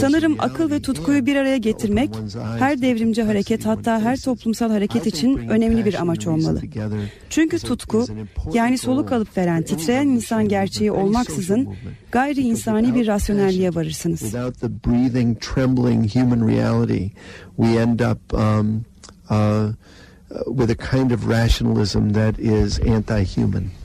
Sanırım 0.00 0.36
akıl 0.38 0.70
ve 0.70 0.82
tutkuyu 0.82 1.26
bir 1.26 1.36
araya 1.36 1.56
getirmek 1.56 2.10
her 2.58 2.82
devrimci 2.82 3.22
hareket 3.22 3.66
hatta 3.66 4.00
her 4.00 4.16
toplumsal 4.16 4.70
hareket 4.70 5.06
için 5.06 5.36
önemli 5.36 5.84
bir 5.84 5.94
amaç 5.94 6.26
olmalı. 6.26 6.62
Çünkü 7.30 7.58
tutku 7.58 8.06
yani 8.52 8.78
soluk 8.78 9.12
alıp 9.12 9.36
veren 9.36 9.62
titreyen 9.62 10.08
insan 10.08 10.48
gerçeği 10.48 10.92
olmaksızın 10.92 11.68
gayri 12.12 12.40
insani 12.40 12.94
bir 12.94 13.06
rasyonelliğe 13.06 13.74
varırsınız. 13.74 14.20
We 17.56 17.80
end 17.80 18.00
up 18.00 18.34
um, 18.34 18.84
uh, 19.30 19.72
with 20.46 20.70
a 20.70 20.76
kind 20.76 21.12
of 21.12 21.26
rationalism 21.26 22.10
that 22.10 22.38
is 22.38 22.78
anti-human. 22.80 23.70
Jean-Paul 23.70 23.79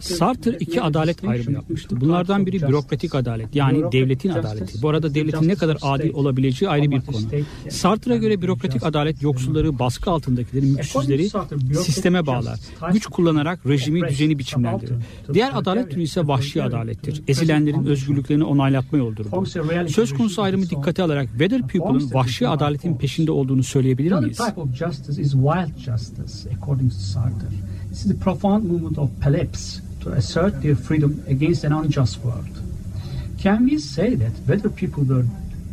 Sartre, 0.00 0.56
iki 0.60 0.82
adalet 0.82 1.24
ayrımı 1.24 1.52
yapmıştı. 1.52 2.00
Bunlardan 2.00 2.46
biri 2.46 2.62
bürokratik 2.68 3.14
adalet 3.14 3.54
yani 3.54 3.92
devletin 3.92 4.28
adaleti. 4.28 4.82
Bu 4.82 4.88
arada 4.88 5.14
devletin 5.14 5.48
ne 5.48 5.54
kadar 5.54 5.78
adil 5.82 6.14
olabileceği 6.14 6.68
ayrı 6.70 6.90
bir 6.90 7.00
konu. 7.00 7.16
Sartre'a 7.70 8.16
göre 8.16 8.42
bürokratik 8.42 8.84
adalet 8.86 9.22
yoksulları, 9.22 9.78
baskı 9.78 10.10
altındakileri, 10.10 10.66
mülksüzleri 10.66 11.30
sisteme 11.82 12.26
bağlar. 12.26 12.58
Güç 12.92 13.06
kullanarak 13.06 13.66
rejimi, 13.66 14.08
düzeni 14.08 14.38
biçimlendirir. 14.38 14.94
Diğer 15.34 15.50
adalet 15.54 15.90
türü 15.90 16.02
ise 16.02 16.26
vahşi 16.26 16.62
adalettir. 16.62 17.22
Ezilenlerin 17.28 17.86
özgürlüklerini 17.86 18.44
onaylatma 18.44 18.98
yoldur 18.98 19.24
bu. 19.32 19.36
Söz 19.88 20.14
konusu 20.14 20.42
ayrımı 20.42 20.70
dikkate 20.70 21.02
alarak 21.02 21.28
Weather 21.28 21.60
People'ın 21.62 22.10
vahşi 22.14 22.48
adaletin 22.48 22.96
peşinde 22.96 23.30
olduğunu 23.30 23.62
söyleyebilir 23.62 24.12
miyiz? 24.12 24.38
This 27.90 28.00
is 28.04 28.08
the 28.08 28.14
profound 28.24 28.64
movement 28.64 28.98
of 28.98 29.08
plebs 29.20 29.80
to 30.02 30.10
assert 30.12 30.62
their 30.62 30.76
freedom 30.76 31.22
against 31.28 31.64
an 31.64 31.72
unjust 31.72 32.18
world. 32.24 32.54
Can 33.42 33.64
we 33.66 33.78
say 33.78 34.14
that 34.16 34.32
whether 34.46 34.68
people 34.70 35.02
were 35.04 35.24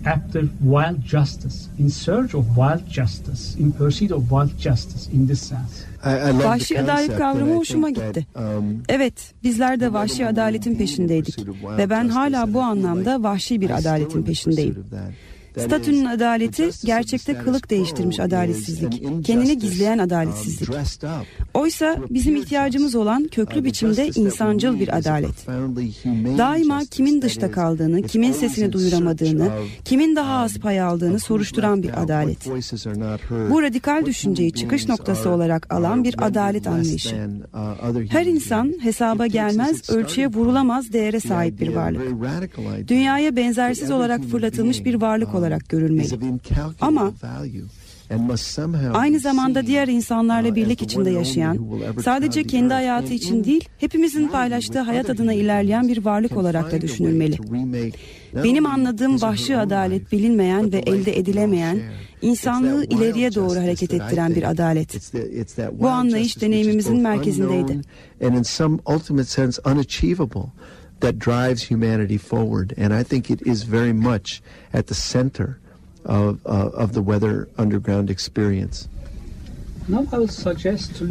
after 0.06 0.42
wild 0.64 1.02
justice, 1.06 1.68
in 1.80 1.90
search 1.90 2.34
of 2.34 2.46
wild 2.58 2.84
justice, 2.90 3.56
in 3.60 3.72
pursuit 3.72 4.12
of 4.12 4.32
wild 4.32 4.58
justice 4.58 5.10
in 5.14 5.28
this 5.28 5.42
sense? 5.42 5.86
I, 6.04 6.12
I 6.12 6.32
love 6.32 6.38
the 6.42 6.44
Vahşi 6.48 6.80
adalet 6.80 6.98
concept, 7.08 7.18
kavramı 7.20 7.56
hoşuma 7.56 7.90
gitti. 7.90 8.26
um, 8.36 8.84
Evet, 8.90 9.34
bizler 9.44 9.80
de 9.80 9.94
vahşi 9.94 10.28
adaletin 10.28 10.76
peşindeydik 10.76 11.38
ve 11.78 11.90
ben 11.90 12.08
hala 12.10 12.54
bu 12.54 12.62
anlamda 12.62 13.24
vahşi 13.24 13.62
bir 13.62 13.70
adaletin 13.70 14.24
peşindeyim. 14.24 14.86
Statünün 15.58 16.06
adaleti 16.06 16.70
gerçekte 16.86 17.34
kılık 17.34 17.70
değiştirmiş 17.70 18.20
adaletsizlik, 18.20 19.04
kendini 19.26 19.60
gizleyen 19.60 19.98
adaletsizlik. 19.98 20.70
Oysa 21.54 21.98
bizim 22.10 22.36
ihtiyacımız 22.36 22.96
olan 22.96 23.28
köklü 23.28 23.64
biçimde 23.64 24.08
insancıl 24.16 24.80
bir 24.80 24.98
adalet. 24.98 25.48
Daima 26.38 26.82
kimin 26.92 27.22
dışta 27.22 27.52
kaldığını, 27.52 28.02
kimin 28.02 28.32
sesini 28.32 28.74
duyuramadığını, 28.74 29.50
kimin 29.86 30.16
daha 30.16 30.38
az 30.38 30.60
pay 30.60 30.82
aldığını 30.82 31.20
soruşturan 31.20 31.84
bir 31.84 32.04
adalet. 32.04 32.48
Bu 33.50 33.62
radikal 33.62 34.06
düşünceyi 34.06 34.52
çıkış 34.52 34.88
noktası 34.88 35.30
olarak 35.30 35.74
alan 35.74 36.04
bir 36.04 36.26
adalet 36.26 36.68
anlayışı. 36.68 37.16
Her 38.10 38.26
insan 38.26 38.74
hesaba 38.82 39.28
gelmez, 39.28 39.90
ölçüye 39.90 40.28
vurulamaz 40.28 40.94
değere 40.94 41.20
sahip 41.20 41.60
bir 41.60 41.76
varlık. 41.76 42.02
Dünyaya 42.88 43.36
benzersiz 43.36 43.92
olarak 43.92 44.24
fırlatılmış 44.24 44.86
bir 44.86 44.96
varlık 44.96 45.36
olarak 45.36 45.47
görülmeli. 45.70 46.08
Ama 46.82 47.14
Aynı 48.94 49.20
zamanda 49.20 49.68
diğer 49.68 49.88
insanlarla 49.88 50.56
birlik 50.56 50.82
içinde 50.82 51.10
yaşayan, 51.10 51.68
sadece 52.04 52.44
kendi 52.44 52.74
hayatı 52.74 53.14
için 53.14 53.44
değil, 53.44 53.70
hepimizin 53.78 54.28
paylaştığı 54.28 54.80
hayat 54.80 55.10
adına 55.10 55.34
ilerleyen 55.34 55.88
bir 55.88 56.06
varlık 56.06 56.38
olarak 56.38 56.72
da 56.72 56.82
düşünülmeli. 56.82 57.38
Benim 58.44 58.66
anladığım 58.66 59.22
vahşi 59.22 59.58
adalet 59.58 60.12
bilinmeyen 60.12 60.72
ve 60.72 60.78
elde 60.78 61.18
edilemeyen, 61.20 61.80
insanlığı 62.22 62.86
ileriye 62.86 63.36
doğru 63.36 63.60
hareket 63.60 63.94
ettiren 63.94 64.36
bir 64.36 64.44
adalet. 64.50 65.14
Bu 65.80 65.88
anlayış 65.88 66.42
deneyimimizin 66.42 67.02
merkezindeydi. 67.02 67.82
That 71.00 71.20
drives 71.20 71.64
humanity 71.64 72.18
forward. 72.18 72.74
And 72.78 72.94
I 72.94 73.04
think 73.04 73.30
it 73.30 73.46
is 73.46 73.64
very 73.64 73.94
much 73.94 74.42
at 74.74 74.88
the 74.88 74.96
center 74.96 75.60
of, 76.06 76.46
uh, 76.46 76.70
of 76.74 76.94
the 76.94 77.02
Weather 77.02 77.48
Underground 77.58 78.10
experience. 78.10 78.88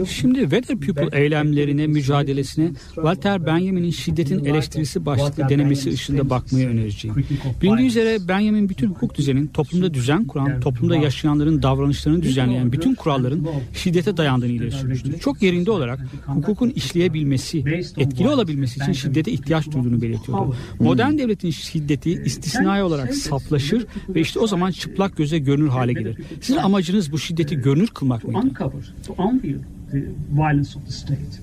Şimdi 0.07 0.41
Weather 0.41 0.77
People 0.77 1.19
eylemlerine, 1.21 1.87
mücadelesine 1.87 2.71
Walter 2.95 3.47
Benjamin'in 3.47 3.91
şiddetin 3.91 4.45
eleştirisi 4.45 5.07
başlıklı 5.07 5.49
denemesi 5.49 5.91
ışığında 5.91 6.31
bakmayı 6.31 6.69
önereceğim. 6.69 7.17
Bilindiği 7.62 7.87
üzere 7.87 8.29
Benjamin 8.29 8.69
bütün 8.69 8.89
hukuk 8.89 9.15
düzeninin 9.15 9.47
toplumda 9.47 9.95
düzen 9.95 10.25
kuran, 10.25 10.61
toplumda 10.61 10.97
yaşayanların 10.97 11.62
davranışlarını 11.62 12.23
düzenleyen 12.23 12.73
bütün 12.73 12.95
kuralların 12.95 13.47
şiddete 13.75 14.17
dayandığını 14.17 14.51
ileri 14.53 14.73
sürmüştür. 14.73 15.19
Çok 15.19 15.43
yerinde 15.43 15.71
olarak 15.71 16.01
hukukun 16.27 16.71
işleyebilmesi, 16.71 17.65
etkili 17.99 18.29
olabilmesi 18.29 18.81
için 18.83 18.93
şiddete 18.93 19.33
ihtiyaç 19.33 19.67
duyduğunu 19.67 20.03
belirtiyordu. 20.03 20.57
Modern 20.81 21.19
devletin 21.19 21.51
şiddeti 21.51 22.11
istisnai 22.25 22.83
olarak 22.83 23.15
saflaşır 23.15 23.87
ve 24.09 24.21
işte 24.21 24.39
o 24.41 24.47
zaman 24.47 24.71
çıplak 24.71 25.17
göze 25.17 25.39
görünür 25.39 25.69
hale 25.69 25.93
gelir. 25.93 26.19
Sizin 26.41 26.61
amacınız 26.61 27.12
bu 27.12 27.19
şiddeti 27.19 27.57
görünür 27.57 27.87
kılmak 27.89 28.25
mıydı? 28.25 28.39
Uncover, 28.66 28.83
to 29.07 29.14
unveil 29.18 29.61
the 29.92 30.14
violence 30.31 30.76
of 30.76 30.85
the 30.87 30.92
state, 30.92 31.40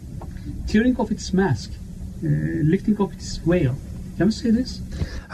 tearing 0.67 0.95
off 0.99 1.11
its 1.11 1.33
mask, 1.33 1.71
uh, 2.23 2.27
lifting 2.63 2.99
off 2.99 3.13
its 3.13 3.39
veil. 3.47 3.75
Can 4.17 4.27
we 4.27 4.31
say 4.31 4.51
this? 4.51 4.81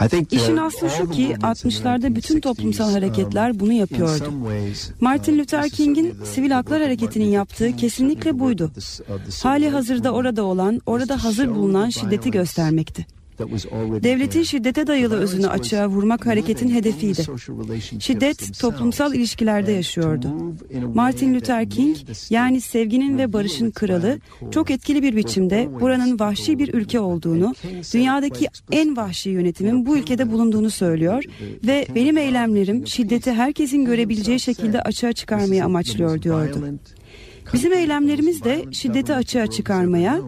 I 0.00 0.08
think 0.08 0.32
İşin 0.32 0.56
aslı 0.56 0.90
şu 0.90 1.10
ki 1.10 1.22
movements 1.22 1.64
in 1.64 1.70
the 1.70 1.76
60'larda 1.78 2.14
bütün 2.14 2.40
toplumsal 2.40 2.88
1960s, 2.88 2.92
hareketler 2.92 3.60
bunu 3.60 3.70
um, 3.70 3.76
yapıyordu. 3.76 4.32
ways, 4.42 4.90
Martin 5.00 5.34
uh, 5.34 5.38
Luther 5.38 5.68
King'in 5.68 6.16
sivil 6.24 6.50
haklar 6.50 6.82
hareketinin 6.82 7.28
yaptığı 7.28 7.76
kesinlikle 7.76 8.38
buydu. 8.38 8.70
Hali 9.42 9.70
hazırda 9.70 10.12
orada 10.12 10.42
olan, 10.42 10.74
was 10.74 10.82
orada 10.86 11.14
to 11.16 11.24
hazır 11.24 11.54
bulunan 11.54 11.90
şiddeti 11.90 12.30
göstermekti. 12.30 13.06
Devletin 14.02 14.42
şiddete 14.42 14.86
dayalı 14.86 15.16
özünü 15.16 15.46
açığa 15.46 15.88
vurmak 15.88 16.26
hareketin 16.26 16.70
hedefiydi. 16.70 17.22
Şiddet 17.98 18.60
toplumsal 18.60 19.14
ilişkilerde 19.14 19.72
yaşıyordu. 19.72 20.28
Martin 20.94 21.34
Luther 21.34 21.70
King 21.70 21.96
yani 22.30 22.60
sevginin 22.60 23.18
ve 23.18 23.32
barışın 23.32 23.70
kralı 23.70 24.18
çok 24.50 24.70
etkili 24.70 25.02
bir 25.02 25.16
biçimde 25.16 25.68
buranın 25.80 26.18
vahşi 26.18 26.58
bir 26.58 26.74
ülke 26.74 27.00
olduğunu, 27.00 27.54
dünyadaki 27.94 28.46
en 28.72 28.96
vahşi 28.96 29.30
yönetimin 29.30 29.86
bu 29.86 29.96
ülkede 29.96 30.32
bulunduğunu 30.32 30.70
söylüyor 30.70 31.24
ve 31.66 31.86
benim 31.94 32.18
eylemlerim 32.18 32.86
şiddeti 32.86 33.32
herkesin 33.32 33.84
görebileceği 33.84 34.40
şekilde 34.40 34.82
açığa 34.82 35.12
çıkarmayı 35.12 35.64
amaçlıyor 35.64 36.22
diyordu. 36.22 36.64
Bizim 37.52 37.72
eylemlerimiz 37.72 38.44
de 38.44 38.64
şiddeti 38.72 39.14
açığa 39.14 39.46
çıkarmaya, 39.46 40.20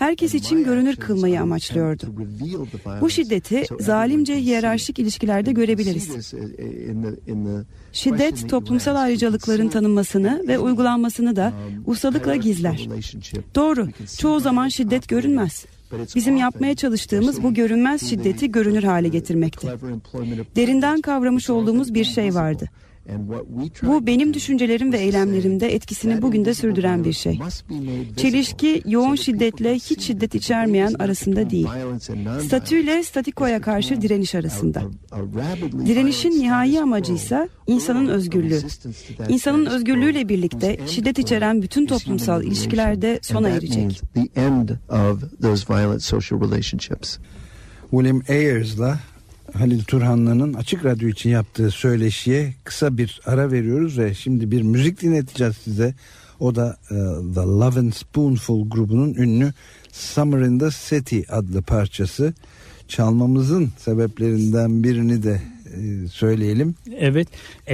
herkes 0.00 0.34
için 0.34 0.64
görünür 0.64 0.96
kılmayı 0.96 1.40
amaçlıyordu. 1.40 2.14
Bu 3.00 3.10
şiddeti 3.10 3.64
zalimce 3.80 4.36
hiyerarşik 4.36 4.98
ilişkilerde 4.98 5.52
görebiliriz. 5.52 6.34
Şiddet 7.92 8.48
toplumsal 8.48 8.96
ayrıcalıkların 8.96 9.68
tanınmasını 9.68 10.42
ve 10.48 10.58
uygulanmasını 10.58 11.36
da 11.36 11.52
ustalıkla 11.86 12.36
gizler. 12.36 12.88
Doğru, 13.54 13.88
çoğu 14.18 14.40
zaman 14.40 14.68
şiddet 14.68 15.08
görünmez. 15.08 15.66
Bizim 16.14 16.36
yapmaya 16.36 16.74
çalıştığımız 16.74 17.42
bu 17.42 17.54
görünmez 17.54 18.10
şiddeti 18.10 18.52
görünür 18.52 18.82
hale 18.82 19.08
getirmekti. 19.08 19.68
Derinden 20.56 21.00
kavramış 21.00 21.50
olduğumuz 21.50 21.94
bir 21.94 22.04
şey 22.04 22.34
vardı. 22.34 22.68
Bu 23.82 24.06
benim 24.06 24.34
düşüncelerim 24.34 24.92
ve 24.92 24.98
eylemlerimde 24.98 25.74
etkisini 25.74 26.22
bugün 26.22 26.44
de 26.44 26.54
sürdüren 26.54 27.04
bir 27.04 27.12
şey. 27.12 27.38
Çelişki 28.16 28.82
yoğun 28.86 29.14
şiddetle 29.14 29.74
hiç 29.74 30.02
şiddet 30.02 30.34
içermeyen 30.34 30.94
arasında 30.98 31.50
değil. 31.50 31.68
Statüyle 32.46 33.02
statikoya 33.02 33.60
karşı 33.60 34.02
direniş 34.02 34.34
arasında. 34.34 34.82
Direnişin 35.86 36.30
nihai 36.30 36.80
amacı 36.80 37.12
ise 37.12 37.48
insanın 37.66 38.08
özgürlüğü. 38.08 38.60
İnsanın 39.28 39.66
özgürlüğüyle 39.66 40.28
birlikte 40.28 40.78
şiddet 40.86 41.18
içeren 41.18 41.62
bütün 41.62 41.86
toplumsal 41.86 42.44
ilişkilerde 42.44 43.18
sona 43.22 43.48
erecek. 43.48 44.00
William 47.90 48.22
Ayers'la 48.28 48.98
Halil 49.54 49.82
Turhanlı'nın 49.82 50.54
Açık 50.54 50.84
Radyo 50.84 51.08
için 51.08 51.30
yaptığı 51.30 51.70
söyleşiye 51.70 52.54
kısa 52.64 52.96
bir 52.98 53.20
ara 53.26 53.52
veriyoruz 53.52 53.98
ve 53.98 54.14
şimdi 54.14 54.50
bir 54.50 54.62
müzik 54.62 55.02
dinleteceğiz 55.02 55.56
size. 55.56 55.94
O 56.40 56.54
da 56.54 56.76
e, 56.90 56.94
The 57.34 57.40
Love 57.40 57.78
and 57.78 57.92
Spoonful 57.92 58.68
grubunun 58.70 59.14
ünlü 59.14 59.52
Summer 59.92 60.40
in 60.40 60.58
the 60.58 60.68
City 60.88 61.20
adlı 61.28 61.62
parçası. 61.62 62.34
Çalmamızın 62.88 63.70
sebeplerinden 63.78 64.84
birini 64.84 65.22
de 65.22 65.42
söyleyelim. 66.12 66.74
Evet 66.98 67.28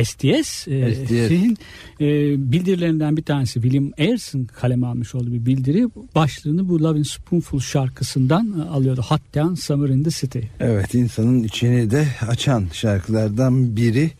STS, 0.05 0.69
e, 0.69 0.95
STS'in 0.95 1.59
e, 2.01 2.07
bildirilerinden 2.53 3.17
bir 3.17 3.23
tanesi 3.23 3.53
William 3.53 3.91
Ayerson 3.99 4.45
kaleme 4.45 4.87
almış 4.87 5.15
olduğu 5.15 5.33
bir 5.33 5.47
bildiri. 5.47 5.89
Başlığını 6.15 6.69
bu 6.69 6.83
Lovin 6.83 7.03
Spoonful 7.03 7.61
şarkısından 7.61 8.61
e, 8.61 8.71
alıyordu. 8.71 9.03
Hot 9.09 9.35
Down 9.35 9.55
Summer 9.55 9.89
in 9.89 10.03
the 10.03 10.11
City. 10.11 10.39
Evet 10.61 10.95
insanın 10.95 11.43
içini 11.43 11.91
de 11.91 12.09
açan 12.29 12.67
şarkılardan 12.73 13.77
biri. 13.77 14.11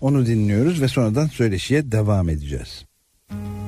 Onu 0.00 0.26
dinliyoruz 0.26 0.82
ve 0.82 0.88
sonradan 0.88 1.26
söyleşiye 1.26 1.92
devam 1.92 2.28
edeceğiz. 2.28 2.84
Hot 3.30 3.67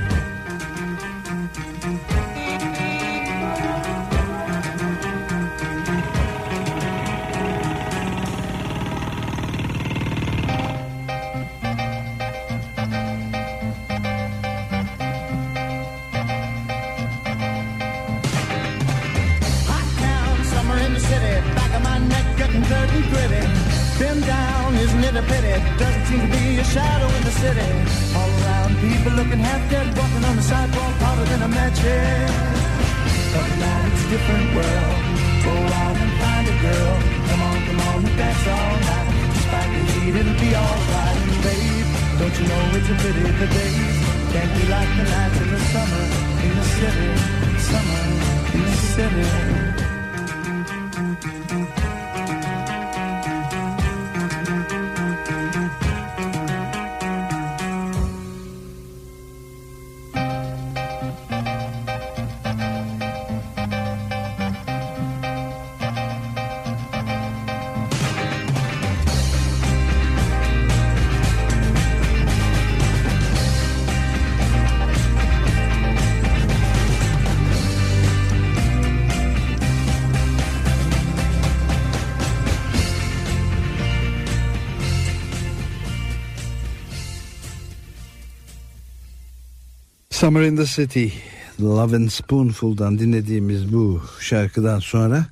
Summer 90.21 90.43
in 90.43 90.55
the 90.55 90.65
City 90.65 91.13
Love 91.59 91.95
and 91.95 92.09
Spoonful'dan 92.09 92.99
dinlediğimiz 92.99 93.73
bu 93.73 94.01
şarkıdan 94.19 94.79
sonra 94.79 95.25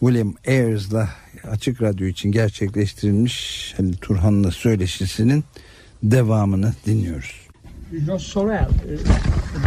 William 0.00 0.34
Ayers'la 0.46 1.08
Açık 1.50 1.82
Radyo 1.82 2.06
için 2.06 2.32
gerçekleştirilmiş 2.32 3.74
Halil 3.76 3.96
Turhan'la 3.96 4.50
söyleşisinin 4.50 5.44
devamını 6.02 6.74
dinliyoruz. 6.86 7.45
George 8.04 8.24
Sorel 8.24 8.68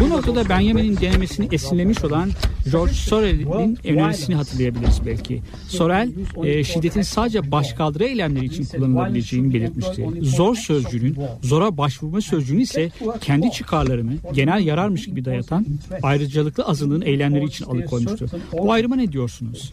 Bu 0.02 0.10
noktada 0.10 0.50
Benjamin'in 0.50 0.98
denemesini 0.98 1.48
esinlemiş 1.52 2.04
olan 2.04 2.30
George 2.72 2.94
Sorel'in 2.94 3.78
önerisini 3.84 4.36
hatırlayabiliriz 4.36 5.02
belki. 5.06 5.42
Sorel, 5.68 6.12
e, 6.44 6.64
şiddetin 6.64 7.02
sadece 7.02 7.52
başkaldırı 7.52 8.04
eylemleri 8.04 8.46
için 8.46 8.66
kullanılabileceğini 8.66 9.54
belirtmişti. 9.54 10.08
Zor 10.22 10.56
sözcüğünün, 10.56 11.18
zora 11.44 11.78
başvurma 11.78 12.22
sözcüğünü 12.22 12.62
ise 12.62 12.92
kendi 13.22 13.52
çıkarlarını 13.52 14.14
genel 14.34 14.66
yararmış 14.66 15.06
gibi 15.06 15.26
dayatan 15.26 15.66
ayrıcalıklı 16.04 16.64
azınlığın 16.64 17.02
eylemleri 17.02 17.46
için 17.46 17.66
alıkoymuştu. 17.66 18.28
Bu 18.58 18.72
ayrıma 18.72 18.96
ne 18.96 19.12
diyorsunuz? 19.12 19.72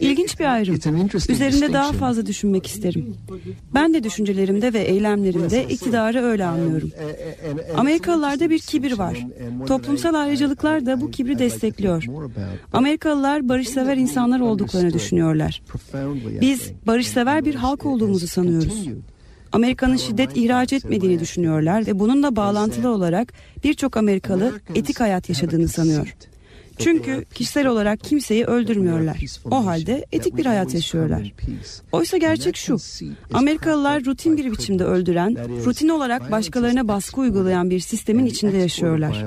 İlginç 0.00 0.40
bir 0.40 0.44
ayrım. 0.44 0.74
It's 0.74 0.86
an 0.86 0.96
interesting 0.96 1.36
Üzerinde 1.36 1.72
daha 1.72 1.82
distinction. 1.82 2.08
fazla 2.08 2.26
düşünmek 2.26 2.66
isterim. 2.66 3.16
Ben 3.74 3.94
de 3.94 4.04
düşüncelerimde 4.04 4.72
ve 4.72 4.78
eylemlerimde 4.78 5.64
iktidarı 5.64 6.22
öyle 6.22 6.44
anlıyorum. 6.44 6.90
Amerikalılarda 7.76 8.50
bir 8.50 8.58
kibir 8.58 8.98
var. 8.98 9.26
Toplumsal 9.66 10.14
ayrıcalıklar 10.14 10.86
da 10.86 11.00
bu 11.00 11.10
kibri 11.10 11.38
destekliyor. 11.38 12.04
Amerikalılar 12.72 13.48
barışsever 13.48 13.96
insanlar 13.96 14.40
olduklarını 14.40 14.92
düşünüyorlar. 14.92 15.62
Biz 16.40 16.72
barışsever 16.86 17.44
bir 17.44 17.54
halk 17.54 17.86
olduğumuzu 17.86 18.26
sanıyoruz. 18.26 18.88
Amerika'nın 19.54 19.96
şiddet 19.96 20.36
ihraç 20.36 20.72
etmediğini 20.72 21.20
düşünüyorlar 21.20 21.86
ve 21.86 21.98
bununla 21.98 22.36
bağlantılı 22.36 22.88
olarak 22.88 23.32
birçok 23.64 23.96
Amerikalı 23.96 24.52
etik 24.74 25.00
hayat 25.00 25.28
yaşadığını 25.28 25.68
sanıyor. 25.68 26.16
Çünkü 26.78 27.24
kişisel 27.34 27.66
olarak 27.66 28.00
kimseyi 28.00 28.44
öldürmüyorlar. 28.44 29.16
O 29.50 29.66
halde 29.66 30.04
etik 30.12 30.36
bir 30.36 30.46
hayat 30.46 30.74
yaşıyorlar. 30.74 31.32
Oysa 31.92 32.16
gerçek 32.16 32.56
şu. 32.56 32.76
Amerikalılar 33.32 34.04
rutin 34.04 34.36
bir 34.36 34.52
biçimde 34.52 34.84
öldüren, 34.84 35.36
rutin 35.64 35.88
olarak 35.88 36.30
başkalarına 36.30 36.88
baskı 36.88 37.20
uygulayan 37.20 37.70
bir 37.70 37.80
sistemin 37.80 38.26
içinde 38.26 38.56
yaşıyorlar. 38.56 39.26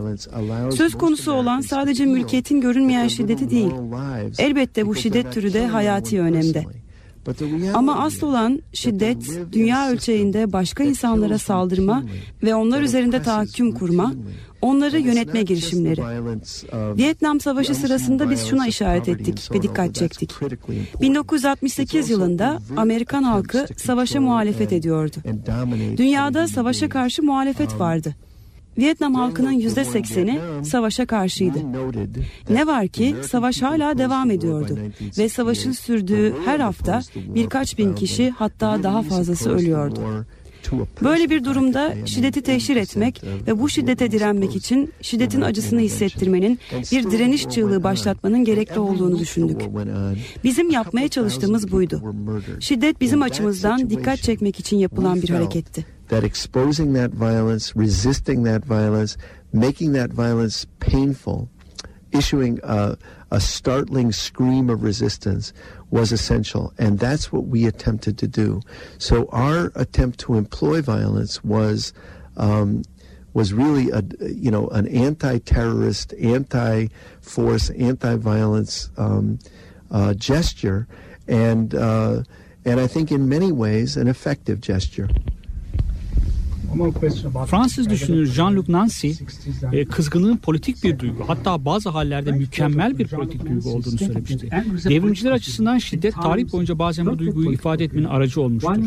Söz 0.72 0.94
konusu 0.94 1.32
olan 1.32 1.62
sadece 1.62 2.06
mülkiyetin 2.06 2.62
görünmeyen 2.62 3.08
şiddeti 3.08 3.50
değil. 3.50 3.72
Elbette 4.38 4.88
bu 4.88 4.96
şiddet 4.96 5.34
türü 5.34 5.54
de 5.54 5.68
hayati 5.68 6.22
önemde. 6.22 6.66
Ama 7.74 8.00
asıl 8.00 8.28
olan 8.28 8.62
şiddet, 8.74 9.40
dünya 9.52 9.90
ölçeğinde 9.90 10.54
başka 10.54 10.84
insanlara 10.84 11.38
saldırma 11.38 12.04
ve 12.44 12.56
onlar 12.56 12.82
üzerinde 12.82 13.22
tahakküm 13.22 13.72
kurma, 13.72 14.14
onları 14.62 15.00
yönetme 15.00 15.42
girişimleri. 15.44 16.02
Vietnam 16.98 17.40
Savaşı 17.40 17.76
sırasında 17.76 18.30
biz 18.30 18.46
şuna 18.46 18.68
işaret 18.68 19.10
ettik 19.10 19.50
ve 19.54 19.62
dikkat 19.62 19.96
çektik. 19.96 20.32
1968 21.02 22.10
yılında 22.10 22.60
Amerikan 22.78 23.24
halkı 23.24 23.66
savaşa 23.78 24.22
muhalefet 24.22 24.74
ediyordu. 24.74 25.16
Dünyada 25.98 26.48
savaşa 26.48 26.90
karşı 26.90 27.24
muhalefet 27.24 27.80
vardı. 27.80 28.16
Vietnam 28.78 29.16
halkının 29.16 29.52
yüzde 29.52 29.86
sekseni 29.86 30.40
savaşa 30.64 31.06
karşıydı. 31.06 31.58
Ne 32.50 32.68
var 32.68 32.88
ki 32.88 33.16
savaş 33.30 33.62
hala 33.62 33.98
devam 33.98 34.32
ediyordu 34.32 34.78
ve 35.18 35.30
savaşın 35.30 35.72
sürdüğü 35.72 36.34
her 36.46 36.60
hafta 36.60 37.02
birkaç 37.16 37.78
bin 37.78 37.96
kişi 37.96 38.30
hatta 38.30 38.84
daha 38.84 39.02
fazlası 39.02 39.52
ölüyordu. 39.52 40.26
Böyle 41.04 41.30
bir 41.30 41.44
durumda 41.44 41.96
şiddeti 42.06 42.42
teşhir 42.42 42.76
etmek 42.76 43.24
ve 43.48 43.60
bu 43.60 43.70
şiddete 43.70 44.12
direnmek 44.12 44.56
için 44.56 44.94
şiddetin 45.02 45.42
acısını 45.42 45.80
hissettirmenin 45.80 46.60
bir 46.92 47.12
direniş 47.12 47.50
çığlığı 47.50 47.84
başlatmanın 47.84 48.44
gerekli 48.44 48.80
olduğunu 48.80 49.20
düşündük. 49.20 49.62
Bizim 50.44 50.70
yapmaya 50.70 51.08
çalıştığımız 51.08 51.72
buydu. 51.72 52.16
Şiddet 52.60 53.02
bizim 53.02 53.22
açımızdan 53.22 53.90
dikkat 53.90 54.20
çekmek 54.20 54.60
için 54.60 54.78
yapılan 54.78 55.22
bir 55.22 55.30
hareketti. 55.30 55.97
That 56.10 56.24
exposing 56.24 56.94
that 56.94 57.12
violence, 57.12 57.76
resisting 57.76 58.44
that 58.44 58.64
violence, 58.64 59.18
making 59.52 59.94
that 59.94 60.12
violence 60.12 60.66
painful, 60.80 61.50
issuing 62.12 62.60
a, 62.64 62.98
a 63.32 63.40
startling 63.40 64.12
scream 64.12 64.70
of 64.70 64.84
resistance 64.84 65.54
was 65.90 66.12
essential. 66.12 66.74
And 66.78 67.00
that's 67.00 67.32
what 67.32 67.48
we 67.48 67.66
attempted 67.66 68.18
to 68.20 68.28
do. 68.28 68.62
So 68.98 69.28
our 69.32 69.72
attempt 69.76 70.20
to 70.22 70.36
employ 70.36 70.82
violence 70.82 71.44
was 71.44 71.94
um, 72.38 72.84
was 73.34 73.54
really 73.54 73.92
a 73.92 74.04
you 74.22 74.50
know 74.50 74.68
an 74.70 74.88
anti-terrorist, 74.88 76.14
anti-force, 76.20 77.70
anti-violence 77.72 78.90
um, 78.98 79.38
uh, 79.92 80.14
gesture, 80.16 80.88
and 81.28 81.76
uh, 81.76 82.24
and 82.66 82.80
I 82.80 82.88
think 82.88 83.12
in 83.12 83.30
many 83.30 83.52
ways 83.52 83.96
an 83.96 84.08
effective 84.08 84.60
gesture. 84.60 85.08
Fransız 87.48 87.90
düşünür 87.90 88.28
Jean-Luc 88.28 88.72
Nancy 88.72 89.12
e, 89.72 89.86
kızgınlığın 89.86 90.38
politik 90.38 90.84
bir 90.84 91.00
duygu 91.00 91.24
hatta 91.28 91.66
bazı 91.66 91.90
hallerde 91.90 92.32
mükemmel 92.32 92.98
bir 92.98 93.08
politik 93.08 93.46
duygu 93.46 93.70
olduğunu 93.70 93.98
söylemişti. 93.98 94.50
Devrimciler 94.90 95.32
açısından 95.32 95.78
şiddet 95.78 96.14
tarih 96.14 96.52
boyunca 96.52 96.80
bazen 96.80 97.06
bu 97.06 97.20
duyguyu 97.20 97.52
ifade 97.52 97.84
etmenin 97.84 98.06
aracı 98.06 98.42
olmuştur. 98.42 98.78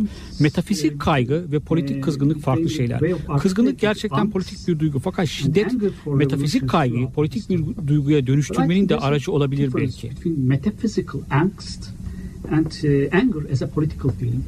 Metafizik 0.41 1.01
kaygı 1.01 1.53
ve 1.53 1.59
politik 1.59 2.05
kızgınlık 2.05 2.41
farklı 2.41 2.71
şeyler. 2.71 3.01
Kızgınlık 3.41 3.81
gerçekten 3.81 4.31
politik 4.31 4.69
bir 4.69 4.79
duygu 4.79 4.99
fakat 4.99 5.29
şiddet 5.29 5.73
metafizik 6.07 6.69
kaygıyı 6.69 7.11
politik 7.11 7.51
bir 7.51 7.87
duyguya 7.87 8.27
dönüştürmenin 8.27 8.89
de 8.89 8.97
aracı 8.97 9.33
olabilir 9.33 9.71
belki. 9.75 10.11
Metaphysical 10.25 11.23
angst 11.31 11.91
and 12.53 12.67
uh, 12.67 13.15
anger 13.15 13.53
as 13.53 13.63
a 13.63 13.67
political 13.67 14.11
feeling. 14.11 14.45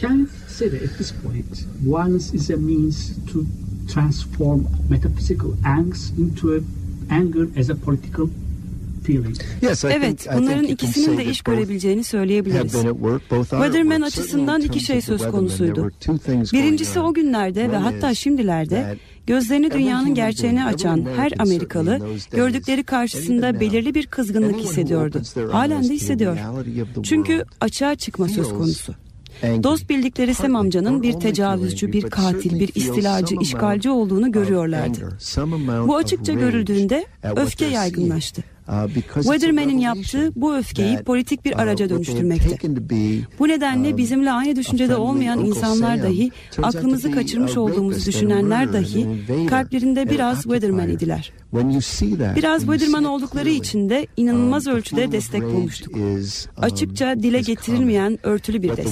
Can 0.00 0.18
you 0.18 0.26
say 0.56 0.70
that 0.70 0.82
at 0.82 0.98
this 0.98 1.12
point, 1.12 1.66
violence 1.84 2.34
is 2.34 2.50
a 2.50 2.56
means 2.56 3.12
to 3.32 3.44
transform 3.92 4.66
metaphysical 4.90 5.50
angst 5.64 6.18
into 6.18 6.56
a 6.56 6.60
anger 7.10 7.48
as 7.60 7.70
a 7.70 7.74
political 7.74 8.28
feeling? 9.04 9.36
Yes, 9.62 9.84
I 9.84 9.88
Evet, 9.88 10.18
think, 10.18 10.34
I 10.34 10.38
bunların 10.38 10.66
think 10.66 10.82
ikisinin 10.82 11.04
say 11.04 11.18
de 11.18 11.22
that 11.22 11.32
iş 11.32 11.46
both 11.46 11.54
görebileceğini 11.54 12.04
söyleyebiliriz. 12.04 12.72
Weatherman 13.50 14.00
açısından 14.00 14.60
iki 14.60 14.80
şey 14.80 15.00
söz 15.00 15.30
konusuydu. 15.30 15.90
Birincisi 16.52 17.00
o 17.00 17.14
günlerde 17.14 17.70
ve 17.72 17.76
hatta 17.76 18.14
şimdilerde 18.14 18.82
that 18.82 18.98
gözlerini 19.26 19.70
dünyanın 19.70 20.14
gerçeğine 20.14 20.64
açan 20.64 21.06
her 21.16 21.32
Amerikalı 21.38 22.00
gördükleri 22.32 22.84
karşısında 22.84 23.60
belirli 23.60 23.94
bir 23.94 24.06
kızgınlık 24.06 24.56
hissediyordu. 24.56 25.22
Halen 25.52 25.84
de 25.88 25.94
hissediyor. 25.94 26.38
Çünkü 27.02 27.44
açığa 27.60 27.94
çıkma 27.94 28.28
söz 28.28 28.48
konusu. 28.48 28.94
Dost 29.42 29.90
bildikleri 29.90 30.34
Sem 30.34 30.56
amcanın 30.56 31.02
bir 31.02 31.12
tecavüzcü, 31.12 31.92
bir 31.92 32.02
katil, 32.02 32.60
bir 32.60 32.70
istilacı, 32.74 33.36
işgalci 33.40 33.90
olduğunu 33.90 34.32
görüyorlardı. 34.32 35.18
Bu 35.86 35.96
açıkça 35.96 36.32
görüldüğünde 36.32 37.06
öfke 37.36 37.66
yaygınlaştı. 37.66 38.44
Weatherman'in 39.14 39.78
yaptığı 39.78 40.32
bu 40.36 40.56
öfkeyi 40.56 40.98
politik 40.98 41.44
bir 41.44 41.52
uh, 41.52 41.58
araca 41.58 41.90
be, 41.90 41.94
Bu 43.38 43.48
nedenle 43.48 43.90
um, 43.90 43.96
bizimle 43.96 44.32
aynı 44.32 44.56
düşüncede 44.56 44.96
olmayan 44.96 45.44
insanlar 45.44 46.02
dahi 46.02 46.30
aklımızı 46.62 47.10
kaçırmış 47.10 47.56
olduğumuzu 47.56 48.06
düşünenler 48.06 48.72
dahi 48.72 49.06
kalplerinde 49.46 50.10
biraz 50.10 50.36
an 50.36 50.42
Weatherman 50.42 50.88
idiler. 50.88 51.32
Biraz 52.36 52.60
Weatherman 52.60 53.04
oldukları 53.04 53.48
için 53.48 53.90
de 53.90 54.06
inanılmaz 54.16 54.66
um, 54.66 54.74
ölçüde 54.74 55.12
destek 55.12 55.42
bulmuştuk. 55.42 55.96
um, 55.96 56.24
Açıkça 56.56 57.22
dile 57.22 57.40
getirilmeyen 57.40 58.18
örtülü 58.22 58.62
bir 58.62 58.68
destek. 58.68 58.86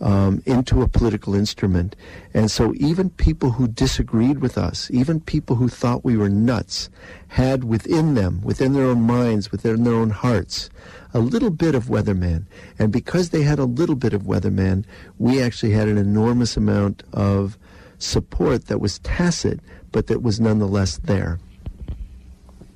Um, 0.00 0.42
into 0.46 0.82
a 0.82 0.88
political 0.88 1.34
instrument. 1.34 1.96
And 2.34 2.50
so 2.50 2.72
even 2.76 3.10
people 3.10 3.50
who 3.52 3.68
disagreed 3.68 4.38
with 4.38 4.56
us, 4.58 4.90
even 4.90 5.20
people 5.20 5.56
who 5.56 5.68
thought 5.68 6.04
we 6.04 6.16
were 6.16 6.28
nuts, 6.28 6.88
had 7.28 7.64
within 7.64 8.14
them, 8.14 8.40
within 8.42 8.72
their 8.72 8.86
own 8.86 9.02
minds, 9.02 9.50
within 9.50 9.84
their 9.84 9.94
own 9.94 10.10
hearts, 10.10 10.70
a 11.14 11.18
little 11.18 11.50
bit 11.50 11.74
of 11.74 11.86
weatherman. 11.86 12.44
And 12.78 12.92
because 12.92 13.30
they 13.30 13.42
had 13.42 13.58
a 13.58 13.64
little 13.64 13.96
bit 13.96 14.12
of 14.12 14.22
weatherman, 14.22 14.84
we 15.18 15.42
actually 15.42 15.72
had 15.72 15.88
an 15.88 15.98
enormous 15.98 16.56
amount 16.56 17.02
of 17.12 17.58
support 17.98 18.66
that 18.66 18.80
was 18.80 18.98
tacit, 19.00 19.60
but 19.92 20.06
that 20.06 20.22
was 20.22 20.40
nonetheless 20.40 20.98
there. 20.98 21.38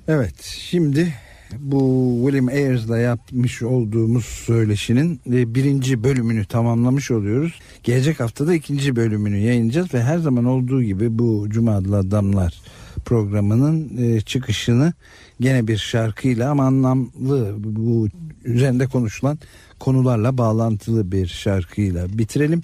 Evet 0.07 0.43
şimdi 0.43 1.13
bu 1.59 2.19
William 2.23 2.47
Ayers'la 2.47 2.97
yapmış 2.97 3.61
olduğumuz 3.61 4.25
söyleşinin 4.25 5.19
e, 5.27 5.55
birinci 5.55 6.03
bölümünü 6.03 6.45
tamamlamış 6.45 7.11
oluyoruz. 7.11 7.59
Gelecek 7.83 8.19
haftada 8.19 8.53
ikinci 8.53 8.95
bölümünü 8.95 9.37
yayınlayacağız 9.37 9.93
ve 9.93 10.03
her 10.03 10.17
zaman 10.17 10.45
olduğu 10.45 10.83
gibi 10.83 11.19
bu 11.19 11.45
Cuma 11.49 11.75
Adlı 11.75 11.97
Adamlar 11.97 12.61
programının 13.05 13.97
e, 13.97 14.21
çıkışını 14.21 14.93
gene 15.39 15.67
bir 15.67 15.77
şarkıyla 15.77 16.51
ama 16.51 16.65
anlamlı 16.65 17.55
bu 17.57 18.07
üzerinde 18.43 18.87
konuşulan 18.87 19.39
konularla 19.79 20.37
bağlantılı 20.37 21.11
bir 21.11 21.27
şarkıyla 21.27 22.17
bitirelim. 22.17 22.63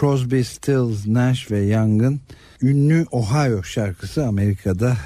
Crosby, 0.00 0.40
Stills, 0.40 1.06
Nash 1.06 1.50
ve 1.50 1.60
Young'ın 1.60 2.20
ünlü 2.62 3.06
Ohio 3.10 3.62
şarkısı 3.62 4.26
Amerika'da 4.26 4.96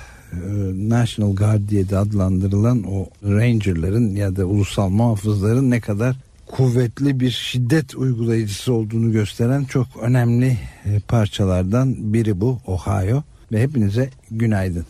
National 0.75 1.37
Guard 1.37 1.69
diye 1.69 1.89
de 1.89 1.99
adlandırılan 1.99 2.83
o 2.83 3.07
Ranger'ların 3.25 4.15
ya 4.17 4.37
da 4.37 4.45
ulusal 4.45 4.89
muhafızların 4.89 5.71
ne 5.71 5.81
kadar 5.81 6.17
kuvvetli 6.47 7.21
bir 7.21 7.31
şiddet 7.31 7.95
uygulayıcısı 7.95 8.73
olduğunu 8.73 9.13
gösteren 9.13 9.65
çok 9.65 9.87
önemli 10.03 10.59
e, 10.85 11.01
parçalardan 11.09 12.13
biri 12.15 12.41
bu 12.41 12.59
Ohio 12.67 13.23
ve 13.53 13.63
hepinize 13.63 14.11
günaydın. 14.31 14.87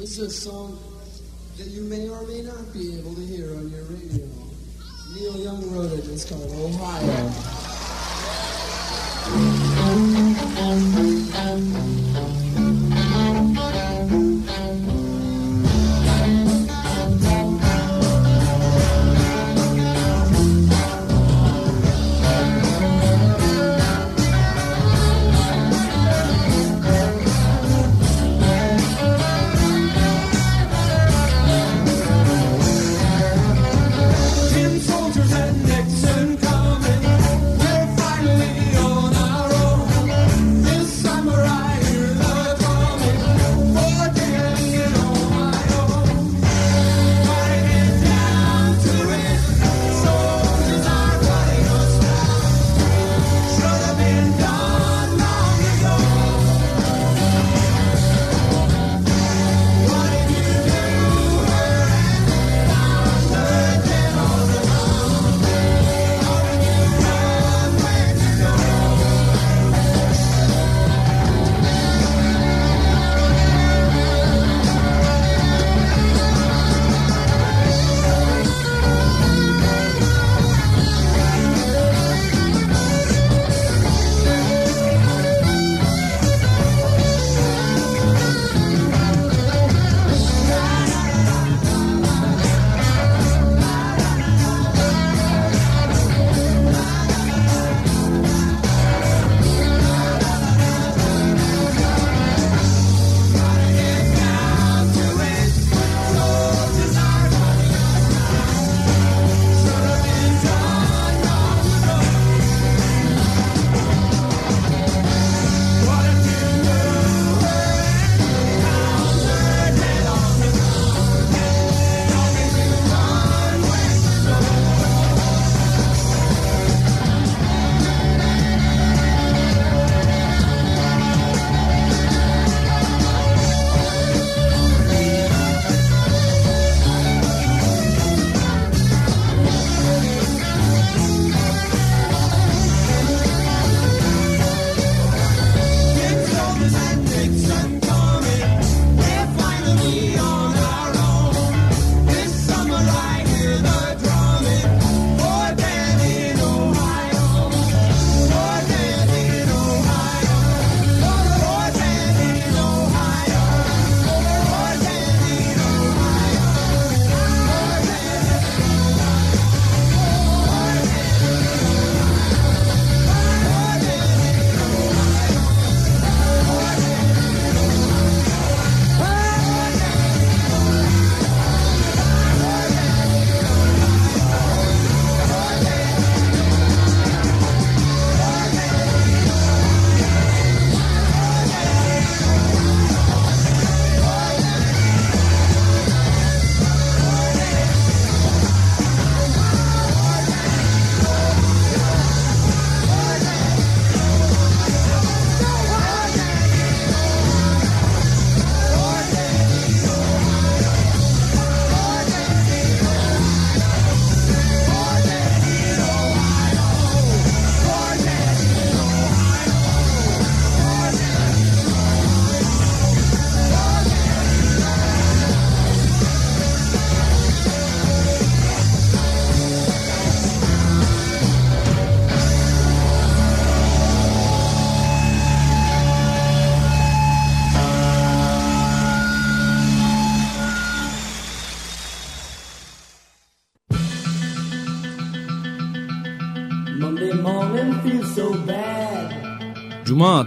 This 0.00 0.10
is 0.10 0.20
a 0.20 0.30
song 0.30 0.70
that 1.58 1.66
you 1.76 1.88
may 1.88 2.10
or 2.10 2.22
may 2.28 2.42
not 2.44 2.74
be 2.74 2.78
able 2.78 3.14
to 3.14 3.22
hear 3.22 3.50
on 3.50 3.68
your 3.68 3.84
radio. 3.90 4.26
Neil 5.14 5.44
Young 5.44 5.62
wrote 5.64 5.94
it. 5.98 6.04
It's 6.14 6.24
called 6.28 6.52
Ohio. 6.52 7.28
Música 14.08 14.67